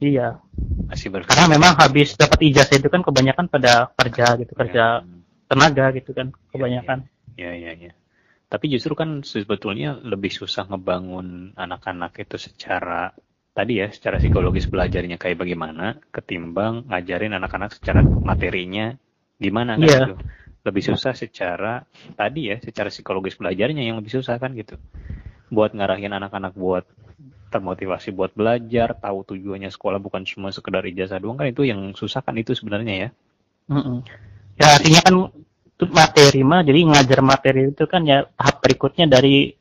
Iya. 0.00 0.40
Masih 0.88 1.12
berkarya. 1.12 1.36
Karena 1.36 1.46
memang 1.52 1.76
habis 1.76 2.16
dapat 2.16 2.40
ijazah 2.40 2.80
itu 2.80 2.88
kan 2.88 3.04
kebanyakan 3.04 3.46
pada 3.52 3.92
kerja 3.94 4.40
gitu, 4.40 4.52
kerja 4.56 5.04
ya. 5.04 5.06
tenaga 5.46 5.92
gitu 5.92 6.10
kan, 6.16 6.32
kebanyakan. 6.50 7.04
Iya, 7.36 7.52
iya, 7.54 7.72
iya. 7.76 7.92
Tapi 8.50 8.66
justru 8.66 8.98
kan 8.98 9.22
sebetulnya 9.22 10.00
lebih 10.02 10.32
susah 10.32 10.66
ngebangun 10.66 11.54
anak-anak 11.54 12.18
itu 12.18 12.34
secara 12.40 13.14
tadi 13.54 13.78
ya, 13.78 13.92
secara 13.94 14.18
psikologis 14.18 14.66
belajarnya 14.66 15.20
kayak 15.20 15.38
bagaimana 15.38 16.00
ketimbang 16.10 16.90
ngajarin 16.90 17.36
anak-anak 17.36 17.78
secara 17.78 18.02
materinya 18.02 18.96
gimana 19.38 19.78
kan 19.78 19.86
yeah. 19.86 20.02
gitu. 20.10 20.14
Lebih 20.60 20.82
susah 20.92 21.14
secara 21.14 21.86
tadi 22.18 22.50
ya, 22.50 22.56
secara 22.58 22.90
psikologis 22.90 23.38
belajarnya 23.38 23.86
yang 23.86 24.02
lebih 24.02 24.18
susah 24.18 24.40
kan 24.40 24.56
gitu. 24.56 24.80
Buat 25.52 25.76
ngarahin 25.76 26.10
anak-anak 26.10 26.56
buat 26.58 26.84
termotivasi 27.50 28.14
buat 28.14 28.30
belajar, 28.32 28.94
tahu 28.94 29.26
tujuannya 29.34 29.68
sekolah 29.68 29.98
bukan 29.98 30.22
cuma 30.22 30.54
sekedar 30.54 30.86
ijazah 30.86 31.18
doang 31.18 31.36
kan 31.36 31.50
itu 31.50 31.66
yang 31.66 31.92
susah 31.98 32.22
kan 32.22 32.38
itu 32.38 32.54
sebenarnya 32.54 32.94
ya. 32.94 33.08
Mm 33.66 33.82
-mm. 33.82 33.96
Ya 34.56 34.66
artinya 34.78 35.00
kan 35.02 35.14
itu 35.80 35.84
materi 35.90 36.40
mah 36.46 36.60
jadi 36.62 36.78
ngajar 36.86 37.20
materi 37.24 37.60
itu 37.72 37.84
kan 37.90 38.06
ya 38.06 38.28
tahap 38.38 38.60
berikutnya 38.62 39.10
dari 39.10 39.56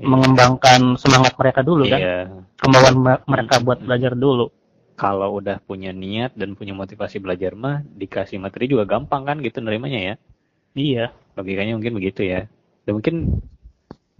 yeah. 0.00 0.08
mengembangkan 0.08 0.98
semangat 0.98 1.38
mereka 1.38 1.60
dulu 1.62 1.86
kan. 1.86 2.00
Yeah. 2.00 2.24
Kemauan 2.58 2.96
mereka 3.24 3.62
buat 3.62 3.78
belajar 3.80 4.18
dulu. 4.18 4.50
Kalau 4.98 5.40
udah 5.40 5.62
punya 5.64 5.96
niat 5.96 6.36
dan 6.36 6.52
punya 6.52 6.76
motivasi 6.76 7.22
belajar 7.24 7.56
mah 7.56 7.80
dikasih 7.84 8.36
materi 8.36 8.68
juga 8.68 8.84
gampang 8.84 9.24
kan 9.24 9.36
gitu 9.40 9.64
nerimanya 9.64 10.00
ya. 10.00 10.14
Iya. 10.76 11.04
Logikanya 11.38 11.78
mungkin 11.78 11.96
begitu 11.96 12.26
ya. 12.26 12.44
Dan 12.84 13.00
mungkin 13.00 13.40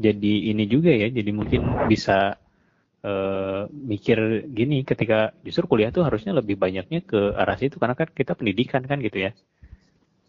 jadi 0.01 0.35
ini 0.57 0.65
juga 0.65 0.89
ya, 0.89 1.13
jadi 1.13 1.29
mungkin 1.29 1.61
bisa 1.85 2.41
uh, 3.05 3.67
mikir 3.71 4.49
gini 4.51 4.85
ketika 4.85 5.33
justru 5.45 5.67
kuliah 5.67 5.91
tuh 5.93 6.05
harusnya 6.05 6.37
lebih 6.37 6.57
banyaknya 6.61 7.01
ke 7.05 7.37
arah 7.37 7.57
situ 7.57 7.81
karena 7.81 7.97
kan 7.97 8.09
kita 8.13 8.37
pendidikan 8.37 8.85
kan 8.85 9.01
gitu 9.01 9.31
ya. 9.31 9.33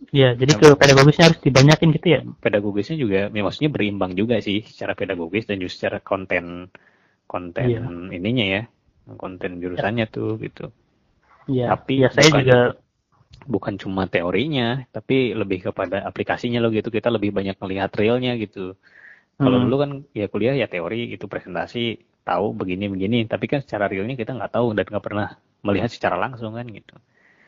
Iya, 0.09 0.33
jadi 0.33 0.57
ke 0.57 0.67
pedagogisnya 0.73 1.29
harus 1.29 1.39
dibanyakin 1.45 1.93
gitu 1.93 2.07
ya. 2.09 2.19
Pedagogisnya 2.41 2.97
juga, 2.97 3.29
ya 3.29 3.41
maksudnya 3.45 3.69
berimbang 3.69 4.17
juga 4.17 4.41
sih 4.41 4.65
secara 4.65 4.97
pedagogis 4.97 5.45
dan 5.45 5.61
juga 5.61 5.77
secara 5.77 5.97
konten 6.01 6.73
konten 7.29 7.67
iya. 7.69 7.85
ininya 8.09 8.45
ya, 8.49 8.61
konten 9.21 9.61
jurusannya 9.61 10.09
ya. 10.09 10.11
tuh 10.11 10.41
gitu. 10.41 10.73
Iya. 11.45 11.77
Tapi 11.77 12.01
ya 12.01 12.09
saya 12.09 12.33
bukan, 12.33 12.41
juga 12.41 12.59
bukan 13.45 13.73
cuma 13.77 14.03
teorinya, 14.09 14.81
tapi 14.89 15.37
lebih 15.37 15.69
kepada 15.69 16.01
aplikasinya 16.01 16.57
loh 16.57 16.73
gitu. 16.73 16.89
Kita 16.89 17.13
lebih 17.13 17.29
banyak 17.29 17.61
melihat 17.61 17.93
realnya 17.93 18.33
gitu. 18.41 18.73
Kalau 19.37 19.57
hmm. 19.61 19.65
dulu 19.69 19.75
kan 19.77 19.91
ya 20.17 20.25
kuliah 20.33 20.57
ya 20.57 20.65
teori 20.65 21.13
itu 21.13 21.29
presentasi 21.29 22.10
tahu 22.21 22.53
begini-begini, 22.53 23.25
tapi 23.25 23.49
kan 23.49 23.65
secara 23.65 23.89
realnya 23.89 24.13
kita 24.13 24.37
nggak 24.37 24.53
tahu 24.53 24.77
dan 24.77 24.85
nggak 24.85 25.03
pernah 25.03 25.27
melihat 25.65 25.89
secara 25.89 26.17
langsung 26.17 26.53
kan 26.53 26.65
gitu. 26.69 26.95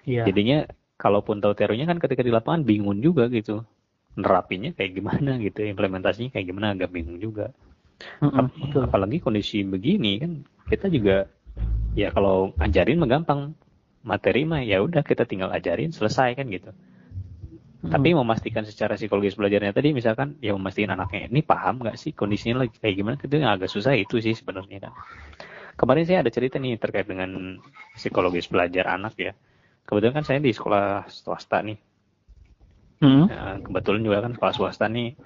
Iya. 0.04 0.28
Jadinya 0.30 0.68
kalaupun 0.98 1.42
tahu 1.42 1.54
teorinya 1.58 1.90
kan 1.90 1.98
ketika 2.02 2.22
di 2.26 2.32
lapangan 2.34 2.66
bingung 2.66 3.00
juga 3.02 3.30
gitu, 3.30 3.66
nerapinya 4.18 4.74
kayak 4.74 4.92
gimana 4.98 5.38
gitu, 5.46 5.66
implementasinya 5.66 6.34
kayak 6.34 6.48
gimana 6.50 6.74
agak 6.74 6.90
bingung 6.94 7.18
juga. 7.22 7.54
Mm-hmm, 8.20 8.84
Apalagi 8.90 9.24
kondisi 9.24 9.64
begini 9.64 10.20
kan 10.20 10.32
kita 10.68 10.92
juga 10.92 11.30
ya 11.94 12.10
kalau 12.12 12.52
ajarin 12.60 13.00
mah 13.00 13.10
gampang, 13.10 13.54
materi 14.04 14.44
mah 14.44 14.66
ya 14.66 14.82
udah 14.84 15.06
kita 15.06 15.24
tinggal 15.30 15.54
ajarin 15.54 15.94
selesai 15.94 16.36
kan 16.36 16.50
gitu. 16.50 16.74
Hmm. 17.84 17.92
Tapi 17.92 18.16
memastikan 18.16 18.64
secara 18.64 18.96
psikologis 18.96 19.36
belajarnya 19.36 19.76
tadi 19.76 19.92
misalkan 19.92 20.40
ya 20.40 20.56
memastikan 20.56 20.96
anaknya 20.96 21.28
ini 21.28 21.44
paham 21.44 21.84
nggak 21.84 22.00
sih 22.00 22.16
kondisinya 22.16 22.64
lagi 22.64 22.80
kayak 22.80 22.96
gimana 22.96 23.16
itu 23.20 23.36
yang 23.36 23.52
agak 23.52 23.68
susah 23.68 23.92
itu 23.92 24.24
sih 24.24 24.32
sebenarnya 24.32 24.88
kan. 24.88 24.94
Kemarin 25.76 26.08
saya 26.08 26.24
ada 26.24 26.32
cerita 26.32 26.56
nih 26.64 26.80
terkait 26.80 27.04
dengan 27.04 27.60
psikologis 27.92 28.48
belajar 28.48 28.96
anak 28.96 29.20
ya. 29.20 29.36
Kebetulan 29.84 30.16
kan 30.16 30.24
saya 30.24 30.40
di 30.40 30.56
sekolah 30.56 31.12
swasta 31.12 31.60
nih. 31.60 31.76
Hmm. 33.04 33.28
Ya, 33.28 33.60
kebetulan 33.60 34.00
juga 34.00 34.18
kan 34.24 34.32
sekolah 34.32 34.54
swasta 34.56 34.88
nih 34.88 35.20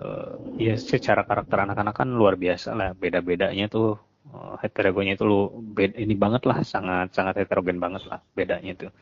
uh, 0.00 0.40
ya 0.56 0.80
secara 0.80 1.28
karakter 1.28 1.68
anak-anak 1.68 1.92
kan 1.92 2.08
luar 2.08 2.40
biasa 2.40 2.72
lah 2.72 2.96
beda-bedanya 2.96 3.68
tuh 3.68 4.00
uh, 4.32 4.56
heterogennya 4.64 5.20
itu 5.20 5.28
lu 5.28 5.52
beda, 5.76 6.00
ini 6.00 6.16
banget 6.16 6.48
lah 6.48 6.64
sangat 6.64 7.12
sangat 7.12 7.44
heterogen 7.44 7.76
banget 7.76 8.08
lah 8.08 8.24
bedanya 8.32 8.72
tuh. 8.88 8.92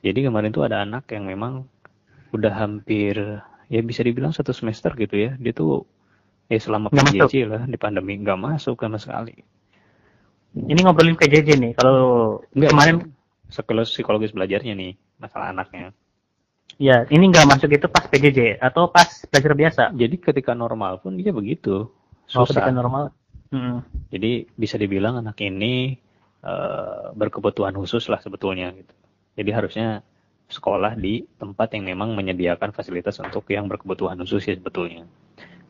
Jadi 0.00 0.24
kemarin 0.24 0.48
tuh 0.48 0.64
ada 0.64 0.80
anak 0.80 1.12
yang 1.12 1.28
memang 1.28 1.68
udah 2.30 2.52
hampir 2.54 3.14
ya 3.70 3.80
bisa 3.86 4.02
dibilang 4.02 4.34
satu 4.34 4.50
semester 4.50 4.94
gitu 4.98 5.14
ya. 5.16 5.30
Dia 5.38 5.52
tuh 5.54 5.86
ya 6.50 6.58
selama 6.58 6.90
PJJ 6.90 7.34
lah 7.46 7.62
di 7.66 7.78
pandemi 7.78 8.18
nggak 8.18 8.38
masuk 8.38 8.82
sama 8.82 8.98
sekali. 8.98 9.38
Ini 10.50 10.80
ngobrolin 10.82 11.14
PJJ 11.14 11.48
nih. 11.58 11.72
Kalau 11.78 12.42
kemarin 12.50 13.14
sekelas 13.50 13.94
psikologis 13.94 14.34
belajarnya 14.34 14.74
nih 14.74 14.92
masalah 15.22 15.54
anaknya. 15.54 15.94
Ya 16.80 17.06
ini 17.12 17.30
nggak 17.30 17.46
masuk 17.46 17.70
itu 17.70 17.86
pas 17.86 18.06
PJJ 18.08 18.58
atau 18.58 18.90
pas 18.90 19.06
belajar 19.30 19.52
biasa? 19.54 19.82
Jadi 19.94 20.16
ketika 20.18 20.56
normal 20.56 20.98
pun 20.98 21.14
dia 21.14 21.30
begitu. 21.30 21.86
Susah 22.26 22.42
oh, 22.42 22.46
ketika 22.50 22.74
normal. 22.74 23.14
Hmm. 23.50 23.82
jadi 24.14 24.46
bisa 24.54 24.78
dibilang 24.78 25.18
anak 25.18 25.42
ini 25.42 25.98
uh, 26.46 27.10
berkebutuhan 27.18 27.74
khusus 27.74 28.06
lah 28.06 28.22
sebetulnya 28.22 28.70
gitu. 28.70 28.94
Jadi 29.34 29.50
harusnya 29.50 29.88
sekolah 30.50 30.98
di 30.98 31.24
tempat 31.38 31.72
yang 31.78 31.86
memang 31.94 32.12
menyediakan 32.18 32.74
fasilitas 32.74 33.22
untuk 33.22 33.46
yang 33.48 33.70
berkebutuhan 33.70 34.18
khusus 34.20 34.42
ya 34.50 34.54
sebetulnya. 34.58 35.06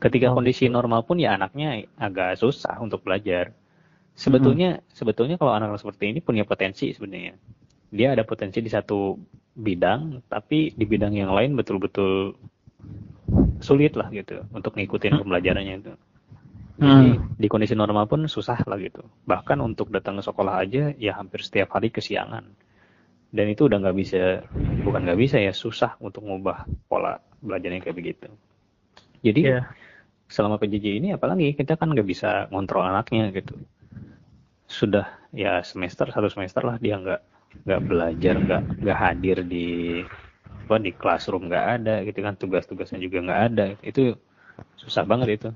Ketika 0.00 0.32
oh. 0.32 0.40
kondisi 0.40 0.66
normal 0.72 1.04
pun 1.04 1.20
ya 1.20 1.36
anaknya 1.36 1.84
agak 2.00 2.40
susah 2.40 2.80
untuk 2.80 3.04
belajar. 3.04 3.52
sebetulnya 4.14 4.84
sebetulnya 4.92 5.40
kalau 5.40 5.54
anak-anak 5.56 5.80
seperti 5.80 6.12
ini 6.12 6.20
punya 6.20 6.44
potensi 6.44 6.92
sebenarnya 6.92 7.40
dia 7.90 8.12
ada 8.14 8.22
potensi 8.22 8.62
di 8.62 8.70
satu 8.70 9.16
bidang 9.56 10.22
tapi 10.30 10.72
di 10.76 10.84
bidang 10.86 11.14
yang 11.16 11.32
lain 11.32 11.56
betul-betul 11.58 12.36
sulit 13.60 13.94
lah 13.98 14.08
gitu 14.12 14.44
untuk 14.54 14.76
ngikutin 14.76 15.14
Hmm. 15.14 15.20
pembelajarannya 15.24 15.74
itu 15.80 15.92
Hmm. 16.80 16.88
jadi 16.90 17.10
di 17.36 17.46
kondisi 17.48 17.74
normal 17.76 18.08
pun 18.08 18.24
susah 18.24 18.64
lah 18.64 18.78
gitu 18.80 19.04
bahkan 19.28 19.60
untuk 19.60 19.92
datang 19.92 20.16
ke 20.16 20.22
sekolah 20.24 20.54
aja 20.64 20.92
ya 20.96 21.12
hampir 21.16 21.44
setiap 21.44 21.76
hari 21.76 21.92
kesiangan 21.92 22.44
dan 23.30 23.46
itu 23.50 23.66
udah 23.70 23.78
nggak 23.82 23.96
bisa 23.96 24.42
bukan 24.82 25.00
nggak 25.06 25.20
bisa 25.20 25.36
ya 25.38 25.52
susah 25.54 25.94
untuk 26.02 26.26
ngubah 26.26 26.66
pola 26.90 27.18
belajarnya 27.40 27.80
kayak 27.84 27.96
begitu. 27.98 28.26
Jadi 29.22 29.40
Iya. 29.46 29.60
selama 30.30 30.56
PJJ 30.62 30.86
ini 31.02 31.08
apalagi 31.16 31.54
kita 31.58 31.74
kan 31.78 31.90
nggak 31.94 32.08
bisa 32.08 32.46
ngontrol 32.50 32.86
anaknya 32.86 33.30
gitu. 33.34 33.54
Sudah 34.70 35.06
ya 35.34 35.62
semester 35.62 36.10
satu 36.10 36.30
semester 36.30 36.62
lah 36.66 36.76
dia 36.78 36.98
nggak 36.98 37.20
nggak 37.66 37.82
belajar 37.86 38.34
nggak 38.38 38.62
nggak 38.82 38.98
hadir 38.98 39.36
di 39.46 39.66
apa 40.66 40.78
di 40.78 40.90
classroom 40.94 41.50
nggak 41.50 41.66
ada 41.82 41.94
gitu 42.06 42.18
kan 42.22 42.34
tugas-tugasnya 42.38 42.98
juga 43.02 43.18
nggak 43.26 43.42
ada. 43.52 43.66
Itu 43.82 44.14
susah 44.78 45.04
banget 45.06 45.28
itu. 45.42 45.48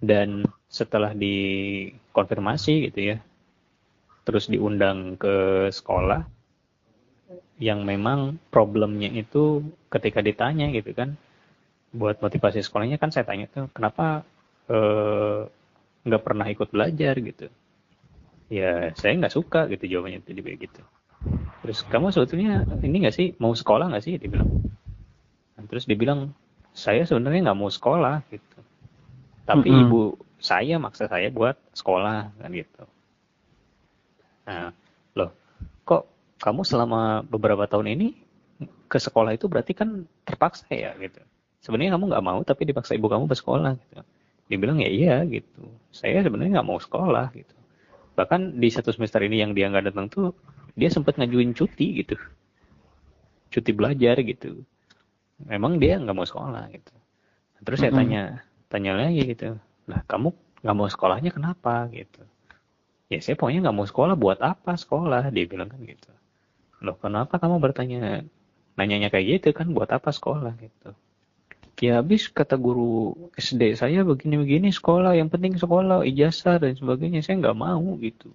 Dan 0.00 0.46
setelah 0.70 1.12
dikonfirmasi 1.12 2.90
gitu 2.90 3.00
ya 3.14 3.16
terus 4.22 4.46
diundang 4.46 5.18
ke 5.18 5.68
sekolah 5.74 6.22
yang 7.68 7.80
memang 7.90 8.20
problemnya 8.54 9.10
itu 9.22 9.44
ketika 9.94 10.20
ditanya 10.28 10.66
gitu 10.76 10.90
kan 11.00 11.10
buat 12.00 12.16
motivasi 12.24 12.60
sekolahnya 12.66 12.98
kan 13.02 13.10
saya 13.14 13.26
tanya 13.30 13.46
tuh 13.54 13.66
kenapa 13.76 14.06
eh, 14.70 15.40
nggak 16.06 16.22
pernah 16.26 16.46
ikut 16.54 16.68
belajar? 16.74 17.14
gitu. 17.28 17.46
Ya 18.58 18.72
saya 19.00 19.12
nggak 19.18 19.34
suka 19.38 19.60
gitu 19.72 19.84
jawabannya 19.92 20.20
tadi 20.26 20.40
kayak 20.44 20.58
gitu. 20.66 20.80
Terus 21.62 21.78
kamu 21.92 22.06
sebetulnya 22.14 22.52
ini 22.86 22.96
nggak 23.02 23.16
sih 23.18 23.28
mau 23.42 23.54
sekolah 23.62 23.86
nggak 23.90 24.04
sih? 24.06 24.14
dia 24.22 24.30
bilang. 24.34 24.50
Nah, 25.56 25.64
terus 25.70 25.84
dibilang 25.90 26.20
saya 26.84 27.02
sebenarnya 27.08 27.40
nggak 27.50 27.58
mau 27.60 27.70
sekolah 27.76 28.16
gitu. 28.34 28.58
Tapi 29.50 29.68
Mm-mm. 29.68 29.82
ibu 29.84 30.02
saya 30.50 30.76
maksa 30.84 31.04
saya 31.12 31.28
buat 31.38 31.56
sekolah 31.80 32.18
kan 32.40 32.50
gitu. 32.60 32.82
Nah 34.46 34.72
loh 35.16 35.30
kamu 36.40 36.64
selama 36.64 37.20
beberapa 37.28 37.68
tahun 37.68 37.94
ini 38.00 38.08
ke 38.88 38.98
sekolah 38.98 39.36
itu 39.36 39.46
berarti 39.46 39.76
kan 39.76 40.08
terpaksa 40.24 40.66
ya 40.72 40.96
gitu. 40.96 41.20
Sebenarnya 41.60 42.00
kamu 42.00 42.04
nggak 42.10 42.24
mau 42.24 42.40
tapi 42.40 42.64
dipaksa 42.64 42.96
ibu 42.96 43.06
kamu 43.12 43.28
bersekolah 43.28 43.76
gitu. 43.76 44.00
Dia 44.48 44.58
bilang 44.58 44.80
ya 44.80 44.88
iya 44.88 45.16
gitu. 45.28 45.68
Saya 45.92 46.24
sebenarnya 46.24 46.60
nggak 46.60 46.68
mau 46.68 46.80
sekolah 46.80 47.30
gitu. 47.36 47.54
Bahkan 48.16 48.56
di 48.56 48.68
satu 48.72 48.90
semester 48.90 49.20
ini 49.20 49.44
yang 49.44 49.52
dia 49.52 49.68
nggak 49.68 49.92
datang 49.92 50.08
tuh 50.08 50.32
dia 50.74 50.88
sempat 50.88 51.20
ngajuin 51.20 51.52
cuti 51.52 52.00
gitu. 52.02 52.16
Cuti 53.52 53.70
belajar 53.76 54.16
gitu. 54.24 54.64
Memang 55.44 55.76
dia 55.76 56.00
nggak 56.00 56.16
mau 56.16 56.24
sekolah 56.24 56.72
gitu. 56.72 56.94
Terus 57.60 57.78
saya 57.84 57.92
tanya 57.92 58.40
tanya 58.72 58.96
lagi 58.96 59.28
gitu. 59.36 59.60
Lah 59.92 60.00
kamu 60.08 60.32
nggak 60.64 60.76
mau 60.76 60.88
sekolahnya 60.88 61.30
kenapa? 61.36 61.84
gitu. 61.92 62.24
Ya 63.12 63.20
saya 63.20 63.36
pokoknya 63.36 63.68
nggak 63.68 63.76
mau 63.76 63.84
sekolah 63.84 64.16
buat 64.16 64.40
apa 64.40 64.80
sekolah? 64.80 65.28
Dia 65.28 65.44
bilang 65.44 65.68
kan 65.68 65.84
gitu 65.84 66.10
loh 66.80 66.96
kenapa 66.96 67.36
kamu 67.36 67.56
bertanya 67.60 68.24
nanyanya 68.76 69.12
kayak 69.12 69.26
gitu 69.40 69.48
kan? 69.52 69.68
Buat 69.72 69.92
apa 69.92 70.10
sekolah 70.10 70.52
gitu? 70.58 70.90
Ya 71.80 72.00
habis 72.00 72.28
kata 72.28 72.60
guru 72.60 73.16
SD 73.40 73.72
saya 73.72 74.04
begini-begini 74.04 74.68
sekolah 74.68 75.16
yang 75.16 75.32
penting 75.32 75.56
sekolah 75.56 76.04
ijazah 76.04 76.60
dan 76.60 76.76
sebagainya. 76.76 77.24
Saya 77.24 77.40
nggak 77.40 77.56
mau 77.56 77.96
gitu. 78.00 78.28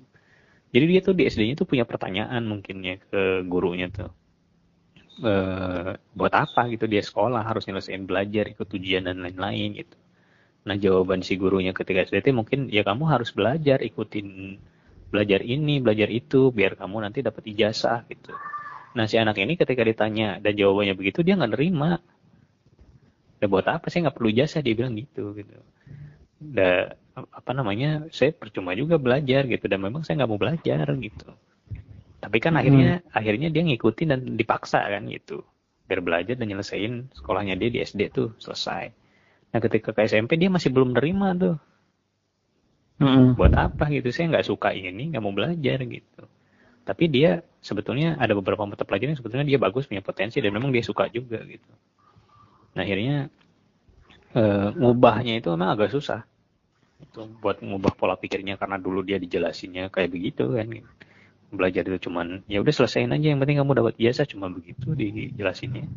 Jadi 0.73 0.85
dia 0.91 0.99
tuh 1.05 1.13
di 1.13 1.29
SD-nya 1.29 1.55
tuh 1.55 1.69
punya 1.69 1.85
pertanyaan 1.85 2.41
mungkinnya 2.41 2.99
ke 3.05 3.45
gurunya 3.45 3.87
tuh. 3.93 4.09
Eh 5.21 5.93
buat 6.17 6.33
apa 6.33 6.67
gitu? 6.73 6.89
Dia 6.89 7.05
sekolah 7.05 7.45
harus 7.45 7.69
nyelesain 7.69 8.03
belajar 8.09 8.49
ikut 8.49 8.65
ujian 8.65 9.05
dan 9.05 9.21
lain-lain 9.21 9.77
gitu. 9.77 9.97
Nah 10.65 10.75
jawaban 10.81 11.21
si 11.21 11.37
gurunya 11.37 11.71
ketika 11.77 12.09
SD 12.09 12.25
itu 12.25 12.33
mungkin 12.33 12.73
ya 12.73 12.81
kamu 12.81 13.05
harus 13.05 13.29
belajar 13.29 13.85
ikutin 13.85 14.57
belajar 15.09 15.41
ini 15.45 15.79
belajar 15.79 16.09
itu 16.09 16.49
biar 16.51 16.75
kamu 16.75 17.07
nanti 17.09 17.21
dapat 17.21 17.45
ijazah 17.47 18.03
gitu. 18.09 18.33
Nah 18.95 19.05
si 19.05 19.19
anak 19.19 19.37
ini 19.39 19.59
ketika 19.59 19.83
ditanya 19.83 20.39
dan 20.39 20.55
jawabannya 20.55 20.95
begitu 20.95 21.21
dia 21.21 21.35
nggak 21.35 21.51
nerima. 21.51 21.99
Ya 23.43 23.47
buat 23.51 23.67
apa? 23.67 23.91
Saya 23.91 24.07
nggak 24.09 24.15
perlu 24.15 24.29
ijazah 24.31 24.63
dia 24.63 24.73
bilang 24.73 24.95
gitu 24.95 25.35
gitu. 25.35 25.55
Da, 26.39 26.95
apa 27.15 27.51
namanya? 27.51 28.07
Saya 28.11 28.31
percuma 28.31 28.71
juga 28.75 28.95
belajar 28.95 29.43
gitu. 29.47 29.65
Dan 29.67 29.83
memang 29.83 30.03
saya 30.07 30.23
nggak 30.23 30.31
mau 30.31 30.39
belajar 30.39 30.87
gitu. 30.95 31.29
Tapi 32.23 32.37
kan 32.41 32.55
Hmm. 32.55 32.61
akhirnya 32.63 32.91
akhirnya 33.11 33.47
dia 33.51 33.63
ngikutin 33.67 34.07
dan 34.09 34.19
dipaksa 34.39 34.81
kan 34.81 35.05
gitu. 35.11 35.43
Biar 35.85 36.01
belajar 36.01 36.33
dan 36.39 36.49
nyelesain 36.49 37.11
sekolahnya 37.13 37.53
dia 37.59 37.69
di 37.69 37.79
SD 37.83 38.09
tuh 38.09 38.33
selesai. 38.41 38.89
Nah 39.53 39.59
ketika 39.61 39.93
ke 39.93 40.01
SMP 40.07 40.39
dia 40.39 40.49
masih 40.49 40.73
belum 40.73 40.97
nerima 40.97 41.35
tuh 41.37 41.55
Mm-mm. 42.95 43.35
buat 43.35 43.51
apa 43.51 43.91
gitu? 43.91 44.07
Saya 44.11 44.31
nggak 44.31 44.47
suka 44.47 44.71
ini 44.71 45.11
nggak 45.11 45.23
mau 45.23 45.35
belajar 45.35 45.77
gitu. 45.83 46.23
Tapi 46.85 47.03
dia 47.09 47.41
sebetulnya 47.59 48.15
ada 48.15 48.37
beberapa 48.37 48.63
mata 48.63 48.85
pelajaran 48.85 49.17
yang 49.17 49.19
sebetulnya 49.19 49.45
dia 49.47 49.59
bagus 49.59 49.89
punya 49.89 50.05
potensi 50.05 50.37
dan 50.39 50.53
memang 50.53 50.71
dia 50.71 50.85
suka 50.85 51.09
juga 51.11 51.41
gitu. 51.43 51.71
Nah 52.77 52.81
akhirnya 52.85 53.27
eh, 54.37 54.67
ngubahnya 54.79 55.33
itu 55.41 55.47
memang 55.51 55.75
agak 55.75 55.91
susah. 55.91 56.23
Itu 57.01 57.27
buat 57.43 57.59
ngubah 57.59 57.93
pola 57.99 58.15
pikirnya 58.15 58.55
karena 58.55 58.79
dulu 58.79 59.03
dia 59.03 59.19
dijelasinnya 59.19 59.91
kayak 59.91 60.09
begitu 60.15 60.55
kan. 60.55 60.67
Belajar 61.51 61.83
itu 61.87 62.09
cuman 62.09 62.43
ya 62.47 62.59
udah 62.63 62.73
selesaiin 62.73 63.11
aja 63.15 63.27
yang 63.31 63.39
penting 63.43 63.59
kamu 63.59 63.71
dapat 63.75 63.93
ijazah 63.99 64.27
cuma 64.27 64.47
begitu 64.51 64.95
dijelasinnya. 64.95 65.87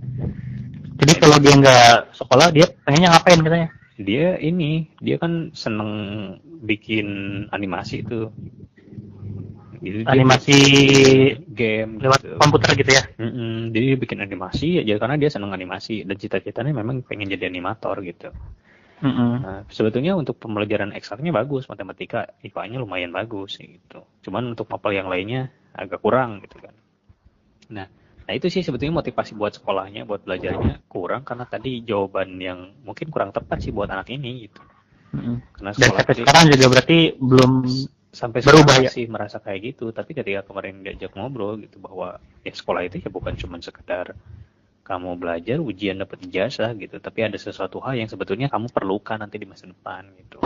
Jadi 0.98 1.12
kalau 1.22 1.38
dia 1.38 1.54
nggak 1.54 2.10
sekolah, 2.10 2.50
dia 2.50 2.66
pengennya 2.82 3.14
ngapain 3.14 3.38
katanya? 3.38 3.68
Dia 3.98 4.38
ini 4.38 4.86
dia 5.02 5.18
kan 5.18 5.50
seneng 5.52 5.92
bikin 6.62 7.08
animasi 7.50 8.06
itu 8.06 8.30
Jadi 9.78 10.10
Animasi 10.10 10.58
game 11.54 12.02
lewat 12.02 12.20
gitu. 12.26 12.34
komputer 12.42 12.74
gitu 12.74 12.90
ya? 12.98 13.02
Mm-mm, 13.22 13.70
jadi 13.70 13.94
dia 13.94 13.98
bikin 13.98 14.18
animasi 14.18 14.82
aja 14.82 14.98
karena 14.98 15.14
dia 15.14 15.30
seneng 15.30 15.54
animasi 15.54 16.02
dan 16.02 16.18
cita-citanya 16.18 16.74
memang 16.74 17.06
pengen 17.06 17.30
jadi 17.30 17.46
animator 17.46 18.02
gitu. 18.02 18.34
Mm-mm. 18.98 19.32
Nah, 19.38 19.62
sebetulnya 19.70 20.18
untuk 20.18 20.42
pembelajaran 20.42 20.90
ekstraknya 20.90 21.30
bagus, 21.30 21.70
matematika 21.70 22.26
IPA-nya 22.42 22.82
lumayan 22.82 23.14
bagus 23.14 23.62
gitu. 23.62 24.02
Cuman 24.26 24.58
untuk 24.58 24.66
mapel 24.66 24.98
yang 24.98 25.06
lainnya 25.06 25.54
agak 25.70 26.02
kurang 26.02 26.42
gitu 26.42 26.58
kan. 26.58 26.74
Nah, 27.70 27.86
nah 28.28 28.36
itu 28.36 28.52
sih 28.52 28.60
sebetulnya 28.60 29.00
motivasi 29.00 29.32
buat 29.32 29.56
sekolahnya, 29.56 30.04
buat 30.04 30.20
belajarnya 30.20 30.84
kurang 30.84 31.24
karena 31.24 31.48
tadi 31.48 31.80
jawaban 31.80 32.36
yang 32.36 32.76
mungkin 32.84 33.08
kurang 33.08 33.32
tepat 33.32 33.64
sih 33.64 33.72
buat 33.72 33.88
anak 33.88 34.12
ini 34.12 34.44
gitu. 34.44 34.60
Mm-mm. 35.16 35.40
Karena 35.56 35.72
Dan 35.72 35.88
sampai 35.88 36.04
tadi- 36.04 36.20
sekarang 36.28 36.44
juga 36.52 36.66
berarti 36.68 36.98
belum 37.16 37.52
sampai 38.12 38.40
Berubah 38.44 38.76
ya? 38.84 38.88
masih 38.92 39.04
merasa 39.08 39.36
kayak 39.40 39.60
gitu 39.72 39.88
tapi 39.96 40.12
ketika 40.12 40.44
kemarin 40.44 40.80
diajak 40.84 41.12
ngobrol 41.16 41.56
gitu 41.60 41.80
bahwa 41.80 42.20
ya 42.44 42.52
sekolah 42.52 42.84
itu 42.84 43.00
ya 43.00 43.08
bukan 43.08 43.32
cuma 43.36 43.56
sekedar 43.60 44.12
kamu 44.84 45.20
belajar 45.20 45.60
ujian 45.60 46.00
dapat 46.00 46.24
ijazah 46.24 46.72
gitu 46.80 46.96
tapi 47.00 47.24
ada 47.24 47.36
sesuatu 47.36 47.76
hal 47.84 48.00
yang 48.00 48.08
sebetulnya 48.08 48.48
kamu 48.48 48.72
perlukan 48.72 49.20
nanti 49.20 49.36
di 49.36 49.44
masa 49.44 49.68
depan 49.68 50.08
gitu 50.16 50.40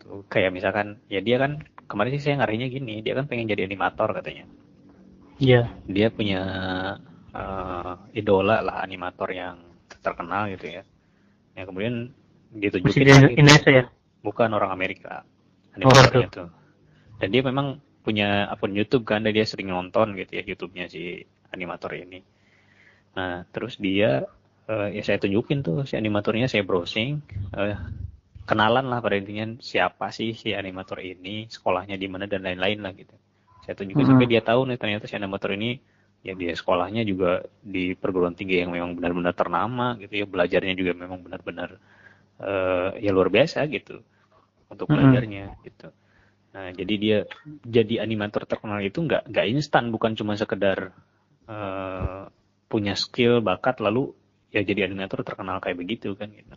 Tuh, 0.00 0.22
kayak 0.30 0.54
misalkan 0.54 1.02
ya 1.10 1.18
dia 1.18 1.36
kan 1.38 1.60
kemarin 1.90 2.14
sih 2.14 2.22
saya 2.30 2.38
ngarinya 2.40 2.70
gini 2.70 3.02
dia 3.02 3.18
kan 3.18 3.26
pengen 3.26 3.50
jadi 3.50 3.66
animator 3.66 4.14
katanya 4.14 4.46
Iya. 5.40 5.72
dia 5.88 6.08
punya 6.12 6.42
eh, 7.32 7.92
idola 8.20 8.60
lah 8.60 8.84
animator 8.84 9.32
yang 9.32 9.56
terkenal 10.04 10.52
gitu 10.52 10.80
ya. 10.80 10.82
Yang 11.56 11.66
kemudian 11.72 11.94
ditunjukin 12.50 13.00
Presiden 13.02 13.16
gitu 13.24 13.40
Indonesia 13.40 13.70
ya? 13.72 13.84
bukan 14.20 14.52
orang 14.52 14.70
Amerika. 14.70 15.24
Oh, 15.24 15.74
animatornya 15.80 16.28
tuh 16.28 16.60
dan 17.20 17.28
dia 17.28 17.42
memang 17.44 17.78
punya 18.00 18.48
akun 18.48 18.72
YouTube 18.72 19.04
kan 19.04 19.20
dan 19.20 19.36
dia 19.36 19.44
sering 19.44 19.68
nonton 19.68 20.16
gitu 20.16 20.40
ya 20.40 20.42
YouTube-nya 20.42 20.88
si 20.88 21.20
animator 21.52 21.92
ini. 21.92 22.24
Nah 23.12 23.44
terus 23.52 23.76
dia 23.76 24.24
eh, 24.66 24.88
ya 24.96 25.02
saya 25.04 25.20
tunjukin 25.20 25.60
tuh 25.60 25.84
si 25.84 26.00
animatornya 26.00 26.48
saya 26.48 26.64
browsing 26.64 27.20
eh, 27.52 27.76
kenalan 28.48 28.88
lah 28.88 29.04
pada 29.04 29.20
intinya 29.20 29.60
siapa 29.60 30.08
sih 30.10 30.32
si 30.32 30.56
animator 30.56 31.04
ini 31.04 31.46
sekolahnya 31.52 32.00
di 32.00 32.08
mana 32.08 32.24
dan 32.24 32.40
lain-lain 32.40 32.80
lah 32.80 32.92
gitu 32.96 33.14
saya 33.70 33.78
tunjukin 33.78 34.02
Mhm. 34.02 34.10
sampai 34.10 34.26
dia 34.26 34.42
tahu 34.42 34.66
nih 34.66 34.78
ternyata 34.82 35.06
si 35.06 35.14
animator 35.14 35.54
ini 35.54 35.78
ya 36.26 36.34
dia 36.34 36.52
sekolahnya 36.58 37.06
juga 37.06 37.46
di 37.62 37.94
perguruan 37.94 38.34
tinggi 38.34 38.58
yang 38.66 38.74
memang 38.74 38.98
benar-benar 38.98 39.34
ternama 39.38 39.94
gitu 40.02 40.14
ya 40.20 40.26
belajarnya 40.26 40.74
juga 40.74 40.92
memang 40.98 41.22
benar-benar 41.22 41.78
eh, 42.42 42.90
ya 43.04 43.10
luar 43.16 43.30
biasa 43.30 43.64
gitu 43.70 44.02
untuk 44.72 44.88
Mhm. 44.88 44.94
belajarnya 44.94 45.60
gitu. 45.66 45.88
Nah, 46.54 46.68
jadi 46.74 46.94
dia 47.04 47.18
jadi 47.66 48.02
animator 48.06 48.44
terkenal 48.50 48.80
itu 48.82 48.98
nggak 49.06 49.30
nggak 49.30 49.46
instan, 49.54 49.90
bukan 49.94 50.12
cuma 50.18 50.34
sekedar 50.38 50.92
eh, 51.50 52.22
punya 52.72 52.94
skill, 52.98 53.42
bakat, 53.44 53.78
lalu 53.86 54.12
ya 54.54 54.62
jadi 54.66 54.88
animator 54.90 55.20
terkenal 55.28 55.58
kayak 55.62 55.78
begitu 55.82 56.14
kan 56.18 56.30
gitu. 56.34 56.54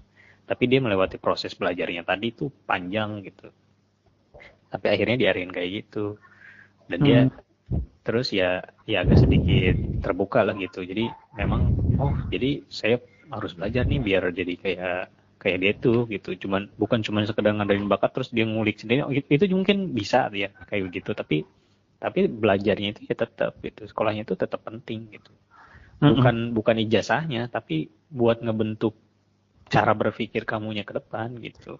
Tapi 0.50 0.64
dia 0.72 0.80
melewati 0.84 1.18
proses 1.22 1.54
belajarnya 1.58 2.04
tadi 2.06 2.34
itu 2.34 2.50
panjang 2.70 3.24
gitu. 3.28 3.50
tapi 4.74 4.86
akhirnya 4.90 5.18
diarahin 5.22 5.52
kayak 5.54 5.70
gitu 5.86 6.18
dan 6.94 7.00
dia 7.08 7.20
Hmm. 7.26 7.34
terus 8.08 8.30
ya 8.36 8.62
ya 8.92 8.98
agak 9.04 9.18
sedikit 9.24 9.76
terbuka 10.04 10.40
lah 10.48 10.56
gitu. 10.60 10.84
Jadi 10.86 11.04
memang 11.40 11.62
oh. 11.98 12.14
jadi 12.34 12.64
saya 12.70 12.98
harus 13.36 13.54
belajar 13.58 13.84
nih 13.92 14.02
biar 14.08 14.24
jadi 14.36 14.54
kayak 14.64 15.00
kayak 15.42 15.58
dia 15.64 15.74
tuh 15.86 16.00
gitu. 16.14 16.30
Cuman 16.48 16.70
bukan 16.82 17.00
cuman 17.06 17.24
sekedar 17.30 17.54
ngadain 17.58 17.88
bakat 17.94 18.12
terus 18.16 18.30
dia 18.36 18.46
ngulik 18.48 18.78
sendiri. 18.82 19.02
Oh, 19.08 19.14
itu, 19.14 19.28
itu 19.32 19.46
mungkin 19.56 19.96
bisa 20.00 20.30
ya 20.36 20.50
kayak 20.70 20.92
gitu 20.96 21.12
tapi 21.18 21.38
tapi 22.04 22.20
belajarnya 22.30 22.90
itu 22.96 23.02
ya 23.10 23.16
tetap 23.24 23.54
gitu. 23.66 23.82
Sekolahnya 23.92 24.24
itu 24.28 24.36
tetap 24.38 24.62
penting 24.68 25.10
gitu. 25.16 25.34
Mm-mm. 26.04 26.20
bukan 26.20 26.36
bukan 26.58 26.78
ijazahnya 26.86 27.48
tapi 27.48 27.88
buat 28.12 28.44
ngebentuk 28.46 28.94
cara 29.74 29.94
berpikir 29.96 30.44
kamunya 30.46 30.84
ke 30.90 30.94
depan 31.00 31.30
gitu 31.42 31.80